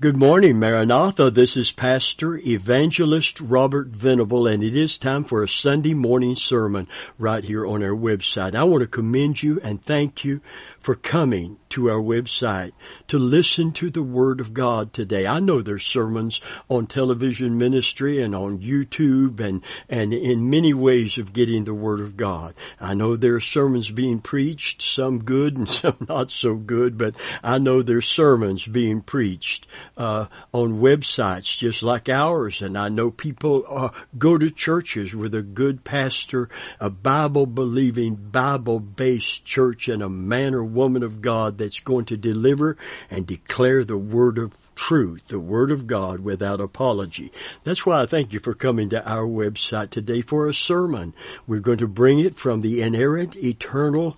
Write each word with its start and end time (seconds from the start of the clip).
Good 0.00 0.16
morning, 0.16 0.60
Maranatha. 0.60 1.28
This 1.28 1.56
is 1.56 1.72
Pastor 1.72 2.36
Evangelist 2.36 3.40
Robert 3.40 3.88
Venable, 3.88 4.46
and 4.46 4.62
it 4.62 4.76
is 4.76 4.96
time 4.96 5.24
for 5.24 5.42
a 5.42 5.48
Sunday 5.48 5.92
morning 5.92 6.36
sermon 6.36 6.86
right 7.18 7.42
here 7.42 7.66
on 7.66 7.82
our 7.82 7.96
website. 7.96 8.54
I 8.54 8.62
want 8.62 8.82
to 8.82 8.86
commend 8.86 9.42
you 9.42 9.60
and 9.60 9.82
thank 9.82 10.24
you 10.24 10.40
for 10.88 10.94
coming 10.94 11.58
to 11.68 11.90
our 11.90 12.00
website 12.00 12.72
to 13.08 13.18
listen 13.18 13.72
to 13.72 13.90
the 13.90 14.02
Word 14.02 14.40
of 14.40 14.54
God 14.54 14.92
today. 14.92 15.26
I 15.26 15.38
know 15.38 15.60
there's 15.60 15.84
sermons 15.84 16.40
on 16.70 16.86
television 16.86 17.58
ministry 17.58 18.22
and 18.22 18.34
on 18.34 18.60
YouTube 18.60 19.38
and, 19.38 19.62
and 19.88 20.14
in 20.14 20.48
many 20.48 20.72
ways 20.72 21.18
of 21.18 21.34
getting 21.34 21.64
the 21.64 21.74
Word 21.74 22.00
of 22.00 22.16
God. 22.16 22.54
I 22.80 22.94
know 22.94 23.16
there 23.16 23.34
are 23.34 23.40
sermons 23.40 23.90
being 23.90 24.20
preached, 24.20 24.80
some 24.80 25.24
good 25.24 25.56
and 25.56 25.68
some 25.68 26.06
not 26.08 26.30
so 26.30 26.54
good, 26.54 26.96
but 26.96 27.14
I 27.42 27.58
know 27.58 27.82
there's 27.82 28.08
sermons 28.08 28.66
being 28.66 29.02
preached 29.02 29.66
uh, 29.96 30.26
on 30.52 30.80
websites 30.80 31.58
just 31.58 31.82
like 31.82 32.08
ours, 32.08 32.62
and 32.62 32.78
I 32.78 32.88
know 32.88 33.10
people 33.10 33.64
uh, 33.68 33.90
go 34.16 34.38
to 34.38 34.50
churches 34.50 35.14
with 35.14 35.34
a 35.34 35.42
good 35.42 35.84
pastor, 35.84 36.48
a 36.80 36.88
Bible 36.88 37.44
believing, 37.44 38.14
Bible 38.14 38.80
based 38.80 39.44
church, 39.44 39.88
and 39.88 40.02
a 40.02 40.08
man 40.08 40.54
or 40.54 40.77
woman 40.78 41.02
of 41.02 41.20
God 41.20 41.58
that's 41.58 41.80
going 41.80 42.04
to 42.06 42.16
deliver 42.16 42.76
and 43.10 43.26
declare 43.26 43.84
the 43.84 43.98
word 43.98 44.38
of 44.38 44.52
truth, 44.78 45.26
the 45.26 45.40
Word 45.40 45.72
of 45.72 45.88
God 45.88 46.20
without 46.20 46.60
apology. 46.60 47.32
That's 47.64 47.84
why 47.84 48.00
I 48.00 48.06
thank 48.06 48.32
you 48.32 48.38
for 48.38 48.54
coming 48.54 48.88
to 48.90 49.06
our 49.06 49.26
website 49.26 49.90
today 49.90 50.22
for 50.22 50.46
a 50.48 50.54
sermon. 50.54 51.14
We're 51.48 51.58
going 51.58 51.78
to 51.78 51.88
bring 51.88 52.20
it 52.20 52.36
from 52.36 52.60
the 52.60 52.80
inerrant, 52.80 53.36
eternal, 53.36 54.16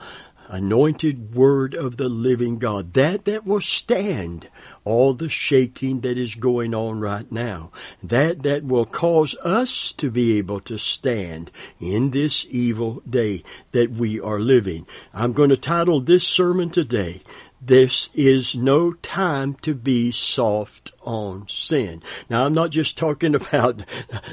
anointed 0.51 1.35
Word 1.35 1.75
of 1.75 1.97
the 1.97 2.09
living 2.09 2.59
God. 2.59 2.93
That 2.95 3.25
that 3.25 3.47
will 3.47 3.61
stand 3.61 4.49
all 4.85 5.15
the 5.15 5.29
shaking 5.29 6.01
that 6.01 6.19
is 6.19 6.35
going 6.35 6.75
on 6.75 7.01
right 7.01 7.31
now. 7.31 7.71
That, 8.03 8.43
that 8.43 8.65
will 8.65 8.87
cause 8.87 9.37
us 9.43 9.93
to 9.93 10.11
be 10.11 10.39
able 10.39 10.61
to 10.61 10.79
stand 10.79 11.51
in 11.79 12.11
this 12.11 12.47
evil 12.51 13.03
day 13.09 13.45
that 13.73 13.91
we 13.91 14.21
are 14.21 14.41
living. 14.41 14.87
I'm 15.13 15.33
going 15.33 15.51
to 15.51 15.57
title 15.57 16.01
this 16.01 16.27
sermon 16.27 16.71
today, 16.71 17.23
this 17.61 18.09
is 18.15 18.55
no 18.55 18.93
time 18.93 19.55
to 19.63 19.75
be 19.75 20.13
soft 20.13 20.93
on 21.03 21.47
sin. 21.49 22.03
Now 22.29 22.45
I'm 22.45 22.55
not 22.55 22.71
just 22.71 22.97
talking 22.97 23.35
about 23.35 23.85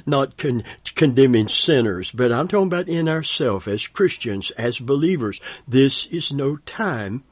not 0.06 0.38
con- 0.38 0.64
condemning 0.96 1.48
sinners, 1.48 2.12
but 2.12 2.32
I'm 2.32 2.48
talking 2.48 2.68
about 2.68 2.88
in 2.88 3.10
ourselves 3.10 3.68
as 3.68 3.88
Christians, 3.88 4.52
as 4.52 4.80
believers. 4.80 5.42
This 5.68 6.06
is 6.08 6.32
no 6.32 6.58
time 6.58 7.24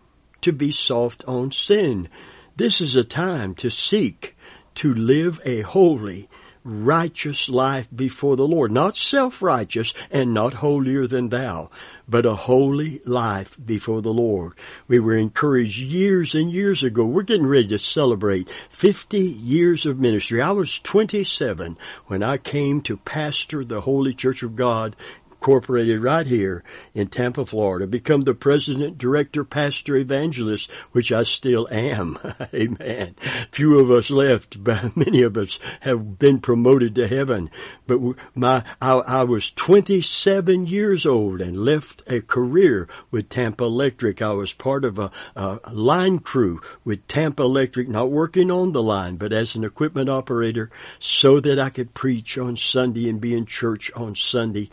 to 0.42 0.52
be 0.52 0.72
soft 0.72 1.24
on 1.28 1.52
sin. 1.52 2.10
This 2.58 2.82
is 2.82 2.96
a 2.96 3.04
time 3.04 3.56
to 3.56 3.70
seek 3.70 4.36
to 4.76 4.94
live 4.94 5.42
a 5.46 5.62
holy, 5.62 6.30
righteous 6.66 7.48
life 7.48 7.88
before 7.96 8.36
the 8.36 8.48
Lord. 8.48 8.72
Not 8.72 8.98
self-righteous 8.98 9.94
and 10.10 10.34
not 10.34 10.56
holier 10.56 11.06
than 11.06 11.30
thou, 11.30 11.70
but 12.10 12.26
a 12.26 12.34
holy 12.36 13.02
life 13.06 13.56
before 13.64 14.02
the 14.02 14.14
Lord. 14.14 14.54
We 14.88 15.00
were 15.00 15.16
encouraged 15.16 15.80
years 15.80 16.34
and 16.34 16.52
years 16.52 16.84
ago. 16.84 17.06
We're 17.06 17.22
getting 17.22 17.46
ready 17.46 17.68
to 17.68 17.80
celebrate 17.80 18.50
50 18.70 19.20
years 19.20 19.86
of 19.86 20.00
ministry. 20.00 20.42
I 20.42 20.52
was 20.52 20.80
27 20.80 21.78
when 22.08 22.24
I 22.24 22.38
came 22.38 22.82
to 22.82 22.98
pastor 22.98 23.64
the 23.64 23.82
Holy 23.82 24.16
Church 24.16 24.42
of 24.42 24.56
God 24.56 24.96
Incorporated 25.46 26.02
right 26.02 26.26
here 26.26 26.64
in 26.96 27.08
Tampa, 27.08 27.46
Florida, 27.46 27.86
become 27.86 28.22
the 28.22 28.34
president, 28.34 28.98
director, 28.98 29.44
pastor, 29.44 29.96
evangelist, 29.96 30.72
which 30.92 31.12
I 31.12 31.22
still 31.22 31.68
am. 31.70 32.18
Amen. 32.56 33.14
Few 33.52 33.80
of 33.80 33.92
us 33.92 34.10
left, 34.10 34.64
but 34.64 34.98
many 34.98 35.22
of 35.22 35.38
us 35.38 35.60
have 35.82 36.18
been 36.18 36.40
promoted 36.40 36.96
to 36.96 37.08
heaven. 37.08 37.52
But 37.86 38.00
my, 38.34 38.64
I, 38.82 38.94
I 38.94 39.24
was 39.24 39.52
27 39.52 40.66
years 40.66 41.06
old 41.06 41.42
and 41.42 41.64
left 41.64 42.02
a 42.08 42.22
career 42.22 42.88
with 43.12 43.30
Tampa 43.30 43.66
Electric. 43.66 44.24
I 44.24 44.34
was 44.34 44.52
part 44.52 44.84
of 44.84 44.98
a, 44.98 45.12
a 45.36 45.60
line 45.72 46.18
crew 46.18 46.60
with 46.84 47.08
Tampa 47.08 47.44
Electric, 47.44 47.88
not 47.88 48.10
working 48.10 48.50
on 48.50 48.72
the 48.72 48.82
line, 48.82 49.18
but 49.18 49.32
as 49.32 49.54
an 49.54 49.64
equipment 49.64 50.10
operator 50.10 50.72
so 50.98 51.40
that 51.40 51.60
I 51.60 51.70
could 51.70 51.94
preach 51.94 52.36
on 52.36 52.56
Sunday 52.56 53.08
and 53.08 53.22
be 53.22 53.38
in 53.38 53.46
church 53.46 53.92
on 53.96 54.16
Sunday, 54.16 54.72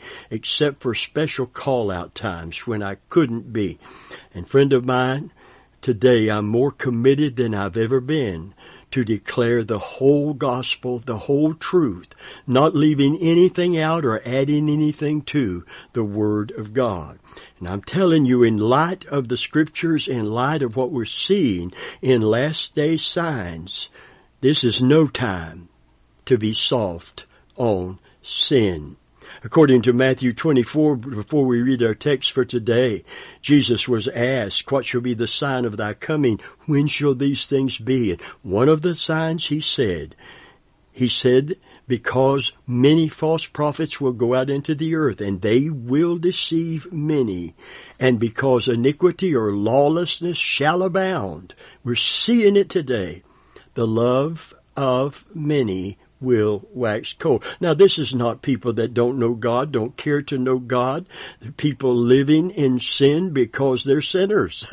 except 0.63 0.81
for 0.81 0.95
special 0.95 1.45
call 1.45 1.91
out 1.91 2.15
times 2.15 2.69
when 2.69 2.85
I 2.85 2.95
couldn't 3.09 3.53
be. 3.53 3.81
And 4.33 4.47
friend 4.47 4.73
of 4.73 4.85
mine, 4.85 5.33
today 5.81 6.29
I'm 6.29 6.47
more 6.47 6.71
committed 6.71 7.35
than 7.35 7.53
I've 7.53 7.77
ever 7.77 8.01
been 8.01 8.55
to 8.93 9.03
declare 9.03 9.65
the 9.65 9.81
whole 9.81 10.35
gospel, 10.35 11.01
the 11.01 11.19
whole 11.19 11.55
truth, 11.55 12.15
not 12.47 12.77
leaving 12.77 13.19
anything 13.19 13.77
out 13.77 14.05
or 14.05 14.23
adding 14.25 14.69
anything 14.69 15.23
to 15.23 15.65
the 15.95 16.05
Word 16.05 16.53
of 16.53 16.73
God. 16.73 17.19
And 17.59 17.67
I'm 17.67 17.83
telling 17.83 18.25
you, 18.25 18.45
in 18.45 18.57
light 18.57 19.05
of 19.07 19.27
the 19.27 19.37
scriptures, 19.37 20.07
in 20.07 20.27
light 20.27 20.63
of 20.63 20.77
what 20.77 20.93
we're 20.93 21.07
seeing 21.07 21.73
in 22.01 22.23
last 22.23 22.73
day 22.73 22.99
signs, 22.99 23.89
this 24.43 24.63
is 24.63 24.81
no 24.81 25.09
time 25.09 25.69
to 26.27 26.39
be 26.39 26.55
soft 26.55 27.27
on 27.57 27.99
sin. 28.23 28.97
According 29.45 29.83
to 29.83 29.93
Matthew 29.93 30.33
24, 30.33 30.97
before 30.97 31.45
we 31.45 31.63
read 31.63 31.83
our 31.83 31.95
text 31.95 32.33
for 32.33 32.45
today, 32.45 33.05
Jesus 33.41 33.89
was 33.89 34.09
asked, 34.09 34.71
what 34.71 34.85
shall 34.85 35.01
be 35.01 35.15
the 35.15 35.27
sign 35.27 35.65
of 35.65 35.77
thy 35.77 35.95
coming? 35.95 36.41
When 36.67 36.87
shall 36.87 37.15
these 37.15 37.47
things 37.47 37.79
be? 37.79 38.13
And 38.13 38.21
one 38.43 38.69
of 38.69 38.83
the 38.83 38.95
signs 38.95 39.47
he 39.47 39.61
said, 39.61 40.15
he 40.93 41.09
said, 41.09 41.57
because 41.89 42.53
many 42.67 43.09
false 43.09 43.47
prophets 43.47 44.01
will 44.01 44.13
go 44.13 44.35
out 44.35 44.51
into 44.51 44.75
the 44.75 44.95
earth 44.95 45.21
and 45.21 45.41
they 45.41 45.71
will 45.71 46.19
deceive 46.19 46.93
many. 46.93 47.55
And 47.99 48.21
because 48.21 48.69
iniquity 48.69 49.35
or 49.35 49.53
lawlessness 49.53 50.39
shall 50.39 50.83
abound, 50.83 51.55
we're 51.83 51.95
seeing 51.97 52.57
it 52.57 52.69
today, 52.69 53.23
the 53.75 53.87
love 53.87 54.55
of 54.77 55.25
many 55.35 55.99
will 56.23 56.67
wax 56.73 57.13
cold. 57.13 57.45
Now 57.61 57.75
this 57.75 57.99
is 57.99 58.15
not 58.15 58.43
people 58.43 58.73
that 58.75 58.95
don't 58.95 59.19
know 59.19 59.35
God, 59.35 59.73
don't 59.73 59.97
care 59.97 60.23
to 60.23 60.39
know 60.39 60.59
God, 60.59 61.07
The 61.41 61.53
people 61.53 61.95
living 61.95 62.51
in 62.51 62.81
sin 62.81 63.31
because 63.31 63.85
they're 63.85 64.01
sinners. 64.01 64.67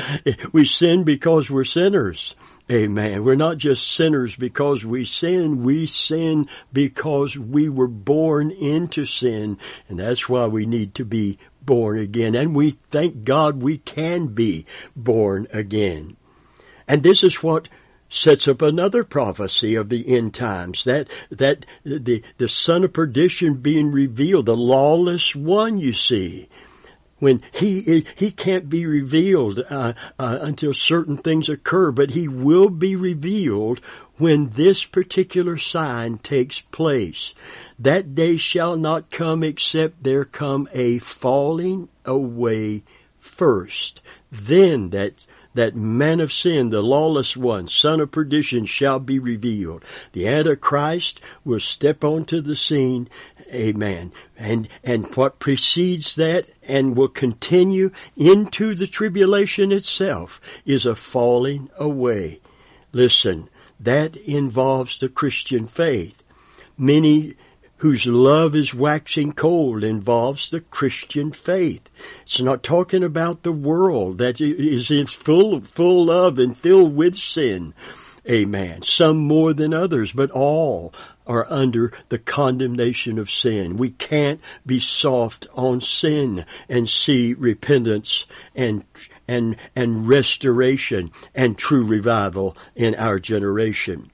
we 0.52 0.64
sin 0.64 1.04
because 1.04 1.50
we're 1.50 1.64
sinners. 1.64 2.34
Amen. 2.70 3.24
We're 3.24 3.34
not 3.34 3.56
just 3.56 3.90
sinners 3.90 4.36
because 4.36 4.84
we 4.84 5.06
sin. 5.06 5.62
We 5.62 5.86
sin 5.86 6.48
because 6.70 7.38
we 7.38 7.70
were 7.70 7.88
born 7.88 8.50
into 8.50 9.06
sin. 9.06 9.56
And 9.88 9.98
that's 9.98 10.28
why 10.28 10.46
we 10.46 10.66
need 10.66 10.94
to 10.96 11.04
be 11.06 11.38
born 11.62 11.98
again. 11.98 12.34
And 12.34 12.54
we 12.54 12.72
thank 12.90 13.24
God 13.24 13.62
we 13.62 13.78
can 13.78 14.28
be 14.28 14.66
born 14.94 15.46
again. 15.50 16.16
And 16.86 17.02
this 17.02 17.22
is 17.22 17.42
what 17.42 17.68
sets 18.08 18.48
up 18.48 18.62
another 18.62 19.04
prophecy 19.04 19.74
of 19.74 19.88
the 19.88 20.16
end 20.16 20.34
times 20.34 20.84
that 20.84 21.08
that 21.30 21.66
the 21.84 22.22
the 22.38 22.48
son 22.48 22.84
of 22.84 22.92
perdition 22.92 23.54
being 23.54 23.90
revealed 23.90 24.46
the 24.46 24.56
lawless 24.56 25.34
one 25.34 25.78
you 25.78 25.92
see. 25.92 26.48
When 27.18 27.42
he 27.52 28.06
he 28.16 28.30
can't 28.30 28.68
be 28.70 28.86
revealed 28.86 29.60
uh, 29.68 29.94
uh, 30.18 30.38
until 30.40 30.72
certain 30.72 31.16
things 31.16 31.48
occur 31.48 31.90
but 31.90 32.10
he 32.10 32.28
will 32.28 32.70
be 32.70 32.94
revealed 32.94 33.80
when 34.18 34.50
this 34.50 34.84
particular 34.84 35.56
sign 35.56 36.18
takes 36.18 36.60
place. 36.60 37.34
That 37.78 38.14
day 38.14 38.36
shall 38.36 38.76
not 38.76 39.10
come 39.10 39.42
except 39.42 40.02
there 40.02 40.24
come 40.24 40.68
a 40.72 40.98
falling 40.98 41.88
away 42.04 42.82
first. 43.18 44.00
Then 44.30 44.90
that 44.90 45.26
that 45.58 45.74
man 45.74 46.20
of 46.20 46.32
sin, 46.32 46.70
the 46.70 46.80
lawless 46.80 47.36
one, 47.36 47.66
son 47.66 48.00
of 48.00 48.12
perdition, 48.12 48.64
shall 48.64 49.00
be 49.00 49.18
revealed. 49.18 49.84
The 50.12 50.28
Antichrist 50.28 51.20
will 51.44 51.58
step 51.58 52.04
onto 52.04 52.40
the 52.40 52.54
scene. 52.54 53.08
Amen. 53.52 54.12
And, 54.36 54.68
and 54.84 55.12
what 55.16 55.40
precedes 55.40 56.14
that 56.14 56.48
and 56.62 56.96
will 56.96 57.08
continue 57.08 57.90
into 58.16 58.76
the 58.76 58.86
tribulation 58.86 59.72
itself 59.72 60.40
is 60.64 60.86
a 60.86 60.94
falling 60.94 61.70
away. 61.76 62.40
Listen, 62.92 63.48
that 63.80 64.14
involves 64.14 65.00
the 65.00 65.08
Christian 65.08 65.66
faith. 65.66 66.22
Many 66.76 67.34
whose 67.78 68.06
love 68.06 68.54
is 68.54 68.74
waxing 68.74 69.32
cold 69.32 69.84
involves 69.84 70.50
the 70.50 70.60
Christian 70.60 71.32
faith. 71.32 71.88
It's 72.22 72.40
not 72.40 72.62
talking 72.62 73.04
about 73.04 73.42
the 73.42 73.52
world 73.52 74.18
that 74.18 74.40
is 74.40 74.90
full, 75.12 75.54
of 75.54 75.68
full 75.68 76.10
of 76.10 76.38
and 76.38 76.56
filled 76.56 76.94
with 76.96 77.16
sin. 77.16 77.74
Amen. 78.28 78.82
Some 78.82 79.16
more 79.18 79.54
than 79.54 79.72
others, 79.72 80.12
but 80.12 80.30
all 80.30 80.92
are 81.26 81.46
under 81.48 81.92
the 82.08 82.18
condemnation 82.18 83.18
of 83.18 83.30
sin. 83.30 83.76
We 83.76 83.90
can't 83.90 84.40
be 84.66 84.80
soft 84.80 85.46
on 85.54 85.80
sin 85.80 86.44
and 86.68 86.88
see 86.88 87.32
repentance 87.34 88.26
and 88.54 88.84
and 89.26 89.56
and 89.76 90.08
restoration 90.08 91.10
and 91.34 91.56
true 91.56 91.84
revival 91.84 92.56
in 92.74 92.94
our 92.96 93.18
generation. 93.18 94.10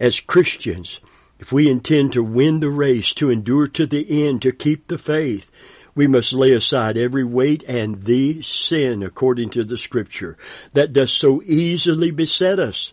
As 0.00 0.20
Christians, 0.20 1.00
if 1.38 1.52
we 1.52 1.70
intend 1.70 2.12
to 2.12 2.22
win 2.22 2.60
the 2.60 2.70
race, 2.70 3.14
to 3.14 3.30
endure 3.30 3.68
to 3.68 3.86
the 3.86 4.26
end, 4.26 4.42
to 4.42 4.52
keep 4.52 4.88
the 4.88 4.98
faith, 4.98 5.50
we 5.94 6.06
must 6.06 6.32
lay 6.32 6.52
aside 6.52 6.96
every 6.96 7.24
weight 7.24 7.64
and 7.66 8.02
the 8.04 8.40
sin 8.42 9.02
according 9.02 9.50
to 9.50 9.64
the 9.64 9.76
scripture 9.76 10.36
that 10.72 10.92
does 10.92 11.12
so 11.12 11.42
easily 11.44 12.10
beset 12.10 12.60
us. 12.60 12.92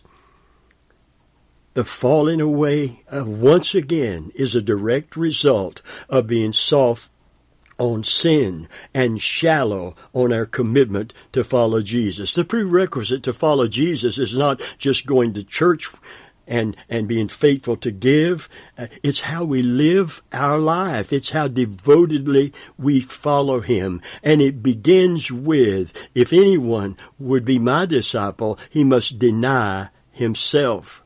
The 1.74 1.84
falling 1.84 2.40
away 2.40 3.04
uh, 3.08 3.24
once 3.24 3.74
again 3.74 4.32
is 4.34 4.54
a 4.54 4.62
direct 4.62 5.14
result 5.14 5.82
of 6.08 6.26
being 6.26 6.52
soft 6.52 7.10
on 7.78 8.02
sin 8.02 8.66
and 8.94 9.20
shallow 9.20 9.94
on 10.12 10.32
our 10.32 10.46
commitment 10.46 11.12
to 11.32 11.44
follow 11.44 11.82
Jesus. 11.82 12.34
The 12.34 12.44
prerequisite 12.44 13.22
to 13.24 13.32
follow 13.32 13.68
Jesus 13.68 14.18
is 14.18 14.36
not 14.36 14.60
just 14.78 15.06
going 15.06 15.34
to 15.34 15.44
church 15.44 15.90
and 16.46 16.76
and 16.88 17.08
being 17.08 17.28
faithful 17.28 17.76
to 17.78 17.90
give. 17.90 18.48
Uh, 18.78 18.86
it's 19.02 19.20
how 19.20 19.44
we 19.44 19.62
live 19.62 20.22
our 20.32 20.58
life. 20.58 21.12
It's 21.12 21.30
how 21.30 21.48
devotedly 21.48 22.52
we 22.78 23.00
follow 23.00 23.60
Him, 23.60 24.00
and 24.22 24.40
it 24.40 24.62
begins 24.62 25.30
with 25.30 25.92
if 26.14 26.32
anyone 26.32 26.96
would 27.18 27.44
be 27.44 27.58
my 27.58 27.86
disciple, 27.86 28.58
he 28.70 28.84
must 28.84 29.18
deny 29.18 29.88
himself 30.10 31.02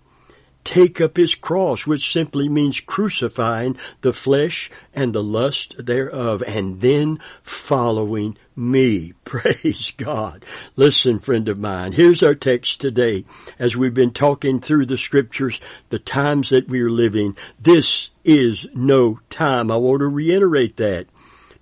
take 0.65 1.01
up 1.01 1.17
his 1.17 1.35
cross, 1.35 1.87
which 1.87 2.13
simply 2.13 2.49
means 2.49 2.81
crucifying 2.81 3.77
the 4.03 4.13
flesh 4.13 4.71
and 4.95 5.13
the 5.13 5.23
lust 5.23 5.75
thereof, 5.85 6.43
and 6.47 6.81
then 6.81 7.19
following 7.43 8.37
me. 8.61 9.15
Praise 9.25 9.93
God. 9.97 10.45
Listen, 10.77 11.19
friend 11.19 11.49
of 11.49 11.59
mine, 11.59 11.93
here's 11.93 12.23
our 12.23 12.35
text 12.35 12.81
today. 12.81 13.25
As 13.59 13.77
we've 13.77 13.95
been 13.95 14.13
talking 14.13 14.61
through 14.61 14.87
the 14.87 14.97
scriptures, 14.97 15.61
the 15.89 15.99
times 15.99 16.51
that 16.51 16.69
we 16.69 16.81
are 16.83 16.91
living, 16.91 17.37
this 17.59 18.11
is 18.25 18.67
no 18.75 19.19
time. 19.31 19.71
I 19.71 19.77
want 19.77 20.01
to 20.01 20.09
reiterate 20.09 20.77
that. 20.77 21.07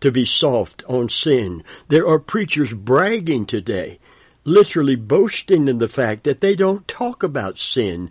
To 0.03 0.13
be 0.13 0.27
soft 0.27 0.85
on 0.87 1.09
sin. 1.09 1.65
There 1.89 2.07
are 2.07 2.21
preachers 2.21 2.73
bragging 2.73 3.47
today 3.47 3.99
literally 4.45 4.95
boasting 4.95 5.67
in 5.67 5.79
the 5.79 5.89
fact 5.89 6.23
that 6.23 6.41
they 6.41 6.55
don't 6.55 6.87
talk 6.87 7.25
about 7.25 7.59
sin 7.59 8.09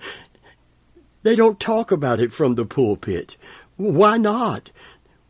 they 1.28 1.36
don't 1.36 1.60
talk 1.60 1.92
about 1.92 2.22
it 2.22 2.31
from 2.31 2.56
the 2.56 2.66
pulpit. 2.66 3.36
Why 3.75 4.18
not? 4.18 4.72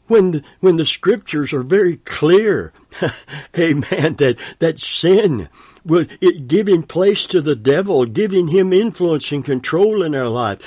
When 0.07 0.31
the, 0.31 0.43
when 0.59 0.77
the 0.77 0.85
scriptures 0.85 1.53
are 1.53 1.63
very 1.63 1.97
clear, 1.97 2.73
amen, 3.57 4.15
that, 4.15 4.37
that 4.59 4.79
sin 4.79 5.49
will, 5.85 6.05
it 6.21 6.47
giving 6.47 6.83
place 6.83 7.27
to 7.27 7.41
the 7.41 7.55
devil, 7.55 8.05
giving 8.05 8.47
him 8.47 8.73
influence 8.73 9.31
and 9.31 9.43
control 9.43 10.03
in 10.03 10.15
our 10.15 10.29
life, 10.29 10.59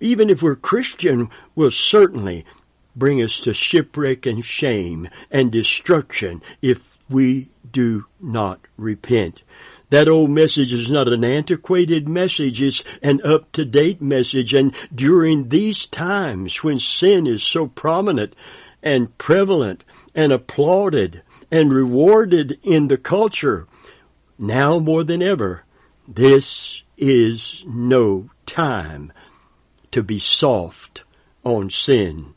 even 0.00 0.28
if 0.28 0.42
we're 0.42 0.56
Christian, 0.56 1.30
will 1.54 1.70
certainly 1.70 2.44
bring 2.96 3.22
us 3.22 3.40
to 3.40 3.54
shipwreck 3.54 4.26
and 4.26 4.44
shame 4.44 5.08
and 5.30 5.50
destruction 5.50 6.42
if 6.62 6.96
we 7.08 7.48
do 7.72 8.04
not 8.20 8.60
repent. 8.76 9.42
That 9.90 10.08
old 10.08 10.30
message 10.30 10.72
is 10.72 10.90
not 10.90 11.08
an 11.08 11.24
antiquated 11.24 12.08
message, 12.08 12.60
it's 12.60 12.82
an 13.02 13.20
up-to-date 13.22 14.00
message. 14.00 14.54
And 14.54 14.74
during 14.94 15.48
these 15.50 15.86
times 15.86 16.64
when 16.64 16.78
sin 16.78 17.26
is 17.26 17.42
so 17.42 17.66
prominent 17.66 18.34
and 18.84 19.18
prevalent 19.18 19.82
and 20.14 20.32
applauded 20.32 21.22
and 21.50 21.72
rewarded 21.72 22.58
in 22.62 22.86
the 22.86 22.96
culture, 22.96 23.66
now 24.38 24.78
more 24.78 25.02
than 25.02 25.22
ever, 25.22 25.64
this 26.06 26.84
is 26.96 27.64
no 27.66 28.30
time 28.46 29.12
to 29.90 30.04
be 30.04 30.20
soft 30.20 31.02
on 31.42 31.68
sin. 31.70 32.34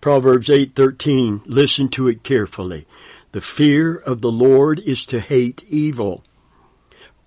Proverbs 0.00 0.48
8:13 0.48 1.42
listen 1.46 1.88
to 1.88 2.06
it 2.06 2.22
carefully. 2.22 2.86
The 3.32 3.40
fear 3.40 3.96
of 3.96 4.20
the 4.20 4.30
Lord 4.30 4.78
is 4.78 5.04
to 5.06 5.18
hate 5.18 5.64
evil 5.68 6.22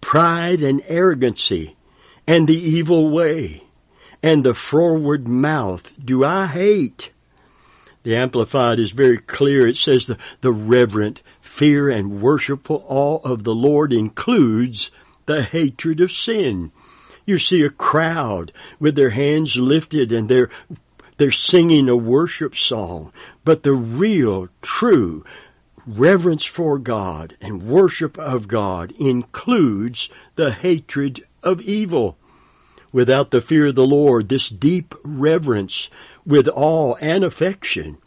pride 0.02 0.62
and 0.62 0.82
arrogancy, 0.88 1.76
and 2.26 2.48
the 2.48 2.58
evil 2.58 3.10
way, 3.10 3.64
and 4.22 4.44
the 4.44 4.54
froward 4.54 5.28
mouth 5.28 5.92
do 6.04 6.24
I 6.24 6.48
hate. 6.48 7.12
The 8.10 8.16
Amplified 8.16 8.80
is 8.80 8.90
very 8.90 9.20
clear. 9.20 9.68
It 9.68 9.78
says 9.78 10.08
the, 10.08 10.18
the 10.42 10.52
reverent 10.52 11.22
fear 11.42 11.92
and 11.92 12.24
worshipful 12.24 12.84
awe 12.88 13.20
of 13.24 13.44
the 13.44 13.54
Lord 13.54 13.94
includes 13.94 14.90
the 15.28 15.44
hatred 15.44 16.02
of 16.02 16.12
sin. 16.12 16.72
You 17.28 17.38
see 17.38 17.62
a 17.62 17.70
crowd 17.70 18.52
with 18.80 18.96
their 18.96 19.12
hands 19.12 19.58
lifted 19.58 20.12
and 20.12 20.28
they're, 20.28 20.50
they're 21.18 21.30
singing 21.30 21.88
a 21.88 21.96
worship 21.96 22.56
song, 22.56 23.14
but 23.46 23.62
the 23.62 23.74
real, 23.74 24.50
true 24.64 25.24
reverence 25.86 26.46
for 26.46 26.80
God 26.80 27.38
and 27.40 27.62
worship 27.62 28.18
of 28.18 28.48
God 28.48 28.92
includes 28.94 30.10
the 30.34 30.52
hatred 30.52 31.28
of 31.44 31.62
evil. 31.62 32.18
Without 32.92 33.30
the 33.30 33.40
fear 33.40 33.68
of 33.68 33.76
the 33.76 33.86
Lord, 33.86 34.30
this 34.30 34.50
deep 34.50 34.96
reverence 35.04 35.90
with 36.26 36.48
awe 36.48 36.96
and 36.96 37.24
affection, 37.24 37.98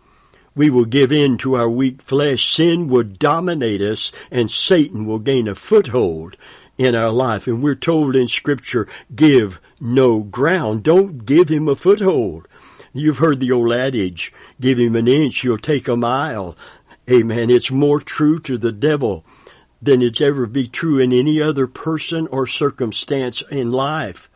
we 0.54 0.70
will 0.70 0.84
give 0.84 1.12
in 1.12 1.38
to 1.38 1.54
our 1.54 1.68
weak 1.68 2.02
flesh. 2.02 2.46
Sin 2.46 2.88
will 2.88 3.04
dominate 3.04 3.80
us 3.80 4.12
and 4.30 4.50
Satan 4.50 5.06
will 5.06 5.18
gain 5.18 5.48
a 5.48 5.54
foothold 5.54 6.36
in 6.76 6.94
our 6.94 7.10
life. 7.10 7.46
And 7.46 7.62
we're 7.62 7.74
told 7.74 8.14
in 8.14 8.28
scripture, 8.28 8.86
give 9.14 9.60
no 9.80 10.20
ground. 10.20 10.82
Don't 10.82 11.24
give 11.24 11.48
him 11.48 11.68
a 11.68 11.76
foothold. 11.76 12.48
You've 12.92 13.18
heard 13.18 13.40
the 13.40 13.52
old 13.52 13.72
adage, 13.72 14.32
give 14.60 14.78
him 14.78 14.96
an 14.96 15.08
inch, 15.08 15.40
he'll 15.40 15.56
take 15.56 15.88
a 15.88 15.96
mile. 15.96 16.56
Amen. 17.10 17.50
It's 17.50 17.70
more 17.70 18.00
true 18.00 18.38
to 18.40 18.58
the 18.58 18.72
devil 18.72 19.24
than 19.80 20.02
it's 20.02 20.20
ever 20.20 20.46
be 20.46 20.68
true 20.68 20.98
in 20.98 21.12
any 21.12 21.40
other 21.40 21.66
person 21.66 22.26
or 22.28 22.46
circumstance 22.46 23.42
in 23.50 23.72
life. 23.72 24.30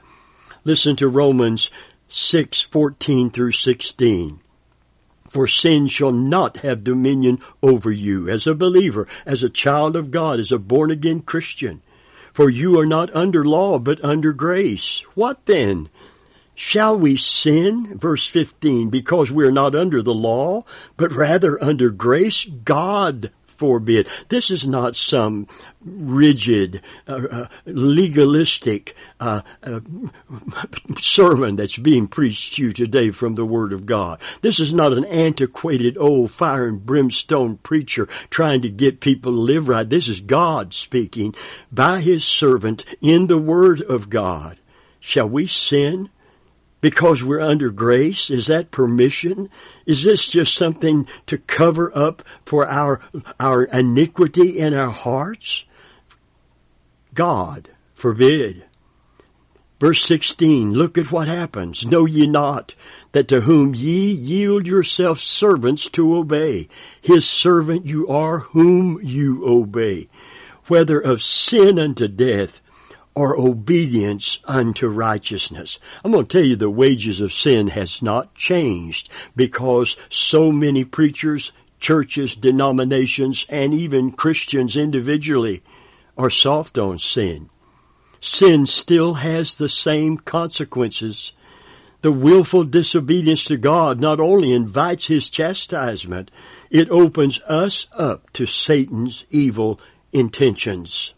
Listen 0.64 0.96
to 0.96 1.08
Romans 1.08 1.70
6, 2.08 2.62
14 2.62 3.31
through 3.31 3.53
16. 3.53 4.41
For 5.31 5.47
sin 5.47 5.88
shall 5.88 6.12
not 6.12 6.58
have 6.58 6.85
dominion 6.85 7.41
over 7.62 7.91
you 7.91 8.29
as 8.29 8.47
a 8.47 8.55
believer, 8.55 9.06
as 9.26 9.43
a 9.43 9.50
child 9.50 9.97
of 9.97 10.11
God, 10.11 10.38
as 10.38 10.53
a 10.53 10.58
born 10.58 10.91
again 10.91 11.20
Christian. 11.20 11.82
For 12.32 12.49
you 12.49 12.79
are 12.79 12.87
not 12.87 13.14
under 13.14 13.44
law, 13.44 13.79
but 13.79 14.03
under 14.05 14.32
grace. 14.32 15.03
What 15.14 15.47
then? 15.47 15.88
Shall 16.55 16.98
we 16.98 17.17
sin, 17.17 17.98
verse 17.98 18.27
15, 18.27 18.89
because 18.89 19.31
we're 19.31 19.51
not 19.51 19.75
under 19.75 20.01
the 20.01 20.15
law, 20.15 20.65
but 20.96 21.13
rather 21.13 21.63
under 21.63 21.91
grace? 21.91 22.46
God 22.46 23.31
forbid. 23.58 24.08
This 24.29 24.51
is 24.51 24.67
not 24.67 24.96
some 24.96 25.46
rigid, 25.84 26.82
uh, 27.06 27.27
uh, 27.31 27.48
legalistic 27.65 28.96
uh, 29.20 29.43
uh, 29.63 29.81
sermon 31.01 31.56
that's 31.56 31.77
being 31.77 32.08
preached 32.08 32.55
to 32.55 32.63
you 32.63 32.72
today 32.72 33.10
from 33.10 33.34
the 33.34 33.44
Word 33.44 33.72
of 33.72 33.86
God. 33.86 34.20
This 34.43 34.60
is 34.60 34.72
not 34.72 34.93
an 34.93 35.05
antiquated 35.05 35.96
old 35.98 36.31
fire 36.31 36.67
and 36.67 36.84
brimstone 36.84 37.56
preacher 37.58 38.08
trying 38.31 38.63
to 38.63 38.70
get 38.70 39.01
people 39.01 39.32
to 39.32 39.39
live 39.39 39.69
right. 39.69 39.89
This 39.89 40.08
is 40.08 40.20
God 40.20 40.75
speaking 40.75 41.34
by 41.70 42.01
His 42.01 42.25
servant 42.25 42.84
in 43.01 43.27
the 43.27 43.39
Word 43.39 43.82
of 43.82 44.10
God. 44.10 44.58
Shall 45.01 45.29
we 45.29 45.46
sin? 45.46 46.10
Because 46.80 47.22
we're 47.22 47.40
under 47.40 47.70
grace? 47.70 48.30
Is 48.30 48.46
that 48.46 48.70
permission? 48.70 49.50
Is 49.86 50.02
this 50.02 50.28
just 50.28 50.54
something 50.54 51.06
to 51.26 51.38
cover 51.38 51.96
up 51.96 52.22
for 52.44 52.66
our, 52.68 53.00
our 53.40 53.64
iniquity 53.64 54.58
in 54.58 54.74
our 54.74 54.90
hearts? 54.90 55.64
God 57.14 57.70
forbid. 57.94 58.64
Verse 59.78 60.02
16, 60.04 60.72
look 60.72 60.96
at 60.96 61.12
what 61.12 61.28
happens. 61.28 61.84
Know 61.84 62.06
ye 62.06 62.26
not 62.26 62.74
that 63.12 63.28
to 63.28 63.42
whom 63.42 63.74
ye 63.74 64.10
yield 64.10 64.66
yourselves 64.66 65.22
servants 65.22 65.88
to 65.90 66.16
obey, 66.16 66.68
his 67.00 67.26
servant 67.26 67.84
you 67.84 68.08
are 68.08 68.40
whom 68.40 69.00
you 69.02 69.46
obey, 69.46 70.08
whether 70.66 70.98
of 70.98 71.22
sin 71.22 71.78
unto 71.78 72.08
death 72.08 72.62
or 73.17 73.35
obedience 73.41 74.39
unto 74.44 74.87
righteousness. 74.87 75.79
I'm 76.05 76.13
going 76.13 76.27
to 76.27 76.39
tell 76.39 76.46
you 76.46 76.55
the 76.55 76.69
wages 76.69 77.19
of 77.20 77.32
sin 77.32 77.69
has 77.69 78.03
not 78.03 78.35
changed 78.35 79.08
because 79.35 79.96
so 80.11 80.53
many 80.53 80.85
preachers, 80.85 81.51
churches, 81.81 82.37
denominations, 82.37 83.46
and 83.49 83.73
even 83.73 84.13
Christians 84.13 84.77
individually 84.77 85.63
are 86.19 86.29
soft 86.29 86.77
on 86.77 86.99
sin. 86.99 87.49
Sin 88.20 88.67
still 88.67 89.15
has 89.15 89.56
the 89.56 89.69
same 89.70 90.19
consequences. 90.19 91.32
The 92.03 92.13
willful 92.13 92.65
disobedience 92.65 93.44
to 93.44 93.56
God 93.56 93.99
not 93.99 94.20
only 94.20 94.53
invites 94.53 95.06
His 95.06 95.31
chastisement, 95.31 96.31
it 96.69 96.91
opens 96.91 97.41
us 97.46 97.87
up 97.94 98.31
to 98.35 98.44
Satan's 98.44 99.25
evil 99.31 99.81
intentions. 100.13 101.15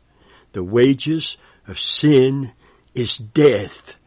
The 0.53 0.63
wages 0.63 1.37
of 1.69 1.79
sin 1.79 2.53
is 2.95 3.17
death, 3.17 3.99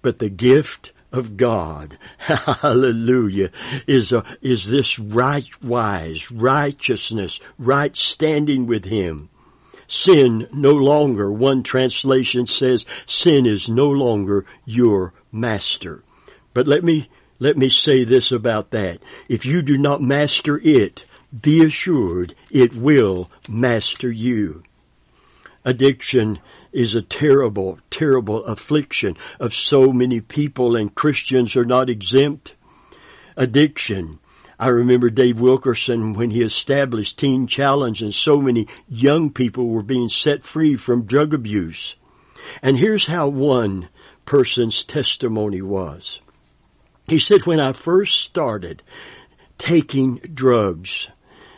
but 0.00 0.18
the 0.18 0.30
gift 0.30 0.92
of 1.12 1.36
God, 1.36 1.98
hallelujah, 2.18 3.50
is 3.86 4.12
a, 4.12 4.24
is 4.40 4.66
this 4.66 4.98
right 4.98 5.48
wise, 5.62 6.30
righteousness, 6.30 7.38
right 7.58 7.94
standing 7.96 8.66
with 8.66 8.86
Him. 8.86 9.28
Sin 9.86 10.48
no 10.52 10.72
longer, 10.72 11.30
one 11.30 11.62
translation 11.62 12.46
says, 12.46 12.86
sin 13.06 13.44
is 13.44 13.68
no 13.68 13.90
longer 13.90 14.46
your 14.64 15.12
master. 15.30 16.02
But 16.54 16.66
let 16.66 16.82
me, 16.82 17.10
let 17.38 17.58
me 17.58 17.68
say 17.68 18.04
this 18.04 18.32
about 18.32 18.70
that. 18.70 19.00
If 19.28 19.44
you 19.44 19.60
do 19.60 19.76
not 19.76 20.00
master 20.00 20.58
it, 20.58 21.04
be 21.38 21.62
assured 21.62 22.34
it 22.50 22.74
will 22.74 23.30
master 23.48 24.10
you. 24.10 24.62
Addiction 25.64 26.40
is 26.72 26.94
a 26.94 27.02
terrible, 27.02 27.78
terrible 27.90 28.44
affliction 28.44 29.16
of 29.38 29.54
so 29.54 29.92
many 29.92 30.20
people 30.20 30.76
and 30.76 30.94
Christians 30.94 31.56
are 31.56 31.64
not 31.64 31.90
exempt. 31.90 32.54
Addiction. 33.36 34.18
I 34.58 34.68
remember 34.68 35.10
Dave 35.10 35.40
Wilkerson 35.40 36.14
when 36.14 36.30
he 36.30 36.42
established 36.42 37.18
Teen 37.18 37.46
Challenge 37.46 38.00
and 38.00 38.14
so 38.14 38.40
many 38.40 38.68
young 38.88 39.30
people 39.30 39.68
were 39.68 39.82
being 39.82 40.08
set 40.08 40.44
free 40.44 40.76
from 40.76 41.04
drug 41.04 41.34
abuse. 41.34 41.96
And 42.62 42.76
here's 42.76 43.06
how 43.06 43.28
one 43.28 43.88
person's 44.24 44.84
testimony 44.84 45.62
was. 45.62 46.20
He 47.08 47.18
said, 47.18 47.44
when 47.44 47.60
I 47.60 47.72
first 47.72 48.20
started 48.20 48.82
taking 49.58 50.16
drugs, 50.18 51.08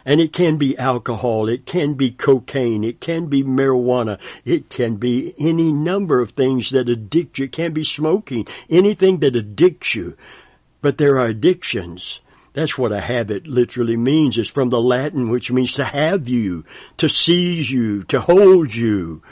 and 0.05 0.21
it 0.21 0.33
can 0.33 0.57
be 0.57 0.77
alcohol, 0.77 1.49
it 1.49 1.65
can 1.65 1.95
be 1.95 2.11
cocaine, 2.11 2.85
it 2.85 3.01
can 3.01 3.27
be 3.27 3.43
marijuana, 3.43 4.21
it 4.45 4.69
can 4.69 4.97
be 4.97 5.35
any 5.39 5.73
number 5.73 6.21
of 6.21 6.33
things 6.33 6.71
that 6.71 6.89
addict 6.89 7.39
you. 7.39 7.47
It 7.47 7.53
can 7.53 7.73
be 7.73 7.85
smoking, 7.85 8.47
anything 8.69 9.21
that 9.21 9.37
addicts 9.37 9.95
you. 9.95 10.17
But 10.83 10.99
there 10.99 11.19
are 11.19 11.27
addictions. 11.27 12.21
That's 12.53 12.79
what 12.79 12.93
a 12.93 13.01
habit 13.01 13.47
literally 13.47 13.97
means. 13.97 14.39
It's 14.39 14.51
from 14.51 14.71
the 14.71 14.81
Latin, 14.81 15.31
which 15.31 15.51
means 15.51 15.75
to 15.75 15.85
have 15.85 16.29
you, 16.29 16.65
to 16.99 17.09
seize 17.09 17.71
you, 17.71 18.05
to 18.05 18.21
hold 18.21 18.75
you. 18.75 19.23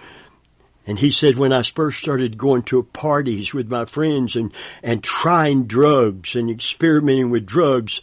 And 0.87 0.99
he 0.99 1.13
said 1.13 1.37
when 1.37 1.53
I 1.53 1.63
first 1.63 2.01
started 2.01 2.37
going 2.37 2.63
to 2.65 2.83
parties 2.83 3.55
with 3.55 3.71
my 3.71 3.85
friends 3.85 4.35
and, 4.35 4.53
and 4.83 5.05
trying 5.05 5.65
drugs 5.65 6.35
and 6.35 6.51
experimenting 6.51 7.31
with 7.31 7.47
drugs, 7.47 8.01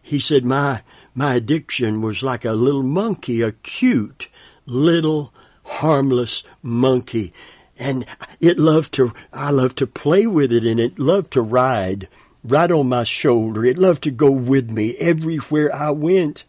he 0.00 0.18
said 0.18 0.44
my, 0.44 0.82
my 1.14 1.34
addiction 1.34 2.02
was 2.02 2.22
like 2.22 2.44
a 2.44 2.52
little 2.52 2.82
monkey, 2.82 3.42
a 3.42 3.52
cute 3.52 4.28
little 4.66 5.32
harmless 5.64 6.42
monkey. 6.62 7.32
And 7.78 8.06
it 8.40 8.58
loved 8.58 8.92
to, 8.94 9.12
I 9.32 9.50
loved 9.50 9.78
to 9.78 9.86
play 9.86 10.26
with 10.26 10.52
it 10.52 10.64
and 10.64 10.78
it 10.78 10.98
loved 10.98 11.32
to 11.32 11.40
ride 11.40 12.08
right 12.44 12.70
on 12.70 12.88
my 12.88 13.04
shoulder. 13.04 13.64
It 13.64 13.78
loved 13.78 14.02
to 14.04 14.10
go 14.10 14.30
with 14.30 14.70
me 14.70 14.96
everywhere 14.96 15.74
I 15.74 15.90
went. 15.90 16.44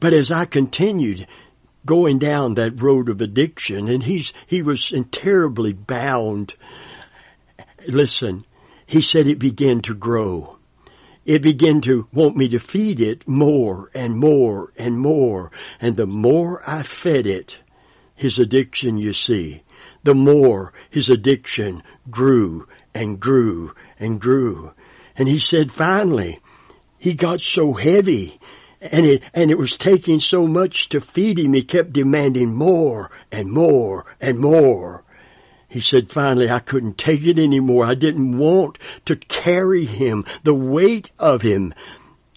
But 0.00 0.12
as 0.12 0.30
I 0.30 0.44
continued 0.44 1.26
going 1.84 2.18
down 2.18 2.54
that 2.54 2.82
road 2.82 3.08
of 3.08 3.20
addiction 3.20 3.88
and 3.88 4.02
he's, 4.02 4.32
he 4.46 4.62
was 4.62 4.92
terribly 5.10 5.72
bound. 5.72 6.54
Listen, 7.86 8.44
he 8.86 9.00
said 9.00 9.26
it 9.26 9.38
began 9.38 9.80
to 9.82 9.94
grow 9.94 10.55
it 11.26 11.42
began 11.42 11.80
to 11.82 12.06
want 12.12 12.36
me 12.36 12.48
to 12.48 12.58
feed 12.58 13.00
it 13.00 13.26
more 13.28 13.90
and 13.94 14.16
more 14.16 14.72
and 14.78 14.98
more. 14.98 15.50
And 15.80 15.96
the 15.96 16.06
more 16.06 16.62
I 16.66 16.82
fed 16.84 17.26
it, 17.26 17.58
his 18.14 18.38
addiction, 18.38 18.96
you 18.96 19.12
see, 19.12 19.60
the 20.04 20.14
more 20.14 20.72
his 20.88 21.10
addiction 21.10 21.82
grew 22.08 22.68
and 22.94 23.20
grew 23.20 23.74
and 23.98 24.20
grew. 24.20 24.72
And 25.16 25.28
he 25.28 25.38
said 25.40 25.72
finally, 25.72 26.40
he 26.96 27.14
got 27.14 27.40
so 27.40 27.72
heavy 27.74 28.38
and 28.80 29.06
it, 29.06 29.22
and 29.34 29.50
it 29.50 29.58
was 29.58 29.76
taking 29.76 30.18
so 30.18 30.46
much 30.46 30.88
to 30.90 31.00
feed 31.00 31.38
him, 31.38 31.54
he 31.54 31.62
kept 31.62 31.92
demanding 31.92 32.54
more 32.54 33.10
and 33.32 33.50
more 33.50 34.16
and 34.20 34.38
more. 34.38 35.04
He 35.76 35.82
said, 35.82 36.10
finally, 36.10 36.48
I 36.48 36.60
couldn't 36.60 36.96
take 36.96 37.26
it 37.26 37.38
anymore. 37.38 37.84
I 37.84 37.94
didn't 37.94 38.38
want 38.38 38.78
to 39.04 39.14
carry 39.14 39.84
him, 39.84 40.24
the 40.42 40.54
weight 40.54 41.12
of 41.18 41.42
him. 41.42 41.74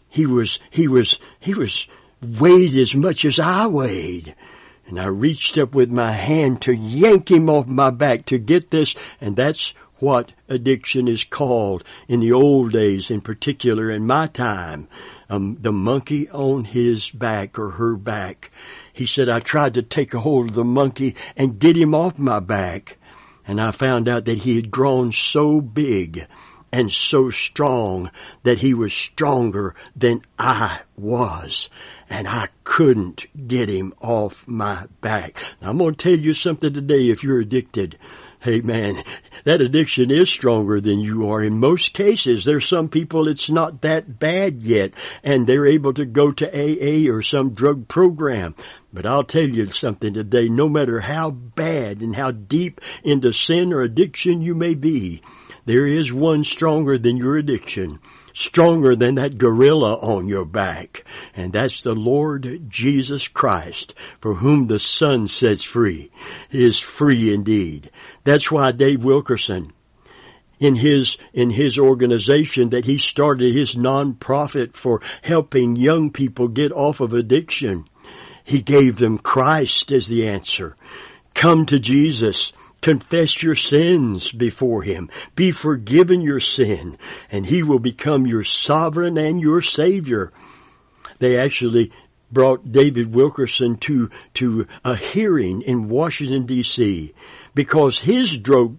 He 0.10 0.26
was, 0.26 0.60
he 0.70 0.90
was, 0.90 1.20
he 1.40 1.54
was 1.54 1.88
weighed 2.22 2.76
as 2.76 2.94
much 2.94 3.24
as 3.24 3.40
I 3.40 3.66
weighed. 3.66 4.36
And 4.88 5.00
I 5.00 5.06
reached 5.06 5.58
up 5.58 5.74
with 5.74 5.90
my 5.90 6.12
hand 6.12 6.62
to 6.64 6.74
yank 6.74 7.32
him 7.32 7.50
off 7.50 7.66
my 7.66 7.92
back 7.92 8.26
to 8.26 8.38
get 8.38 8.72
this, 8.72 8.94
and 9.22 9.38
that's 9.38 9.74
what 10.00 10.34
addiction 10.50 11.08
is 11.08 11.24
called 11.24 11.86
in 12.10 12.20
the 12.20 12.34
old 12.34 12.74
days, 12.74 13.10
in 13.10 13.22
particular 13.22 13.90
in 13.90 14.06
my 14.06 14.28
time. 14.28 14.90
Um, 15.30 15.60
the 15.62 15.72
monkey 15.72 16.30
on 16.32 16.66
his 16.66 17.10
back 17.10 17.58
or 17.58 17.70
her 17.72 17.96
back. 17.96 18.52
He 18.92 19.06
said, 19.06 19.30
I 19.30 19.40
tried 19.40 19.76
to 19.76 19.82
take 19.82 20.14
a 20.14 20.20
hold 20.20 20.50
of 20.50 20.56
the 20.56 20.66
monkey 20.66 21.16
and 21.38 21.58
get 21.58 21.78
him 21.78 21.96
off 21.96 22.20
my 22.20 22.42
back 22.42 22.98
and 23.50 23.60
I 23.60 23.72
found 23.72 24.08
out 24.08 24.26
that 24.26 24.38
he 24.38 24.58
had 24.58 24.70
grown 24.70 25.12
so 25.12 25.60
big 25.60 26.28
and 26.72 26.92
so 26.92 27.32
strong 27.32 28.12
that 28.44 28.60
he 28.60 28.76
was 28.76 28.94
stronger 28.94 29.74
than 29.96 30.22
I 30.38 30.82
was. 30.96 31.68
And 32.12 32.28
I 32.28 32.50
couldn't 32.64 33.26
get 33.48 33.68
him 33.68 33.96
off 34.02 34.48
my 34.48 34.86
back. 35.02 35.44
Now, 35.60 35.72
I'm 35.72 35.80
going 35.80 35.96
to 35.96 35.98
tell 35.98 36.20
you 36.20 36.36
something 36.36 36.72
today 36.72 37.10
if 37.10 37.24
you're 37.24 37.40
addicted. 37.40 37.98
Hey 38.42 38.62
man, 38.62 39.04
that 39.44 39.60
addiction 39.60 40.10
is 40.10 40.30
stronger 40.30 40.80
than 40.80 41.02
you 41.02 41.30
are. 41.30 41.44
In 41.44 41.60
most 41.60 41.94
cases, 41.94 42.46
there's 42.46 42.66
some 42.66 42.88
people 42.88 43.28
it's 43.28 43.50
not 43.50 43.82
that 43.82 44.18
bad 44.18 44.62
yet 44.62 44.94
and 45.26 45.46
they're 45.46 45.66
able 45.66 45.92
to 45.96 46.06
go 46.06 46.32
to 46.32 46.48
AA 46.48 47.12
or 47.14 47.22
some 47.22 47.50
drug 47.50 47.90
program. 47.90 48.56
But 48.94 49.06
I'll 49.06 49.26
tell 49.26 49.44
you 49.44 49.66
something 49.66 50.14
today, 50.14 50.48
no 50.48 50.70
matter 50.70 51.02
how 51.02 51.32
bad 51.32 52.00
and 52.00 52.16
how 52.16 52.32
deep 52.32 52.80
into 53.04 53.34
sin 53.34 53.74
or 53.74 53.82
addiction 53.82 54.42
you 54.42 54.56
may 54.56 54.74
be, 54.74 55.22
there 55.66 55.86
is 55.86 56.14
one 56.14 56.46
stronger 56.46 56.98
than 56.98 57.18
your 57.18 57.36
addiction 57.36 58.00
stronger 58.34 58.96
than 58.96 59.16
that 59.16 59.38
gorilla 59.38 59.96
on 59.96 60.28
your 60.28 60.46
back. 60.46 61.04
And 61.36 61.54
that's 61.54 61.84
the 61.84 61.96
Lord 61.96 62.70
Jesus 62.70 63.28
Christ, 63.28 63.94
for 64.20 64.36
whom 64.36 64.68
the 64.68 64.80
Son 64.80 65.28
sets 65.28 65.64
free, 65.64 66.12
is 66.52 66.80
free 66.80 67.34
indeed. 67.34 67.92
That's 68.24 68.52
why 68.52 68.72
Dave 68.72 69.04
Wilkerson, 69.04 69.74
in 70.60 70.76
his 70.76 71.18
in 71.34 71.52
his 71.52 71.80
organization 71.80 72.70
that 72.70 72.86
he 72.86 72.98
started 72.98 73.54
his 73.54 73.76
nonprofit 73.76 74.74
for 74.74 75.02
helping 75.22 75.76
young 75.76 76.12
people 76.12 76.48
get 76.48 76.72
off 76.72 77.00
of 77.00 77.14
addiction. 77.14 77.86
He 78.44 78.62
gave 78.62 78.98
them 78.98 79.18
Christ 79.18 79.92
as 79.92 80.08
the 80.08 80.28
answer. 80.28 80.76
Come 81.34 81.66
to 81.68 81.80
Jesus. 81.80 82.52
Confess 82.82 83.44
your 83.44 83.56
sins 83.56 84.32
before 84.32 84.84
Him. 84.84 85.10
Be 85.36 85.52
forgiven 85.52 86.22
your 86.22 86.40
sin 86.40 86.98
and 87.32 87.46
He 87.46 87.64
will 87.64 87.80
become 87.80 88.26
your 88.26 88.44
sovereign 88.44 89.18
and 89.18 89.42
your 89.42 89.62
Savior. 89.62 90.32
They 91.20 91.38
actually 91.38 91.92
brought 92.32 92.72
David 92.72 93.14
Wilkerson 93.14 93.78
to, 93.78 94.10
to 94.36 94.68
a 94.84 94.96
hearing 94.96 95.62
in 95.62 95.90
Washington 95.90 96.46
DC 96.46 97.14
because 97.56 98.00
his 98.00 98.38
drug 98.38 98.78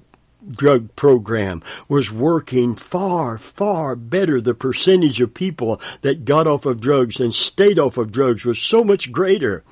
drug 0.51 0.97
program 0.97 1.63
was 1.87 2.11
working 2.11 2.75
far, 2.75 3.37
far 3.37 3.95
better. 3.95 4.41
The 4.41 4.55
percentage 4.55 5.21
of 5.21 5.35
people 5.35 5.81
that 6.01 6.25
got 6.25 6.47
off 6.47 6.65
of 6.65 6.81
drugs 6.81 7.21
and 7.21 7.33
stayed 7.33 7.79
off 7.79 7.99
of 7.99 8.11
drugs 8.11 8.45
was 8.47 8.59
so 8.59 8.83
much 8.83 9.13
greater 9.13 9.63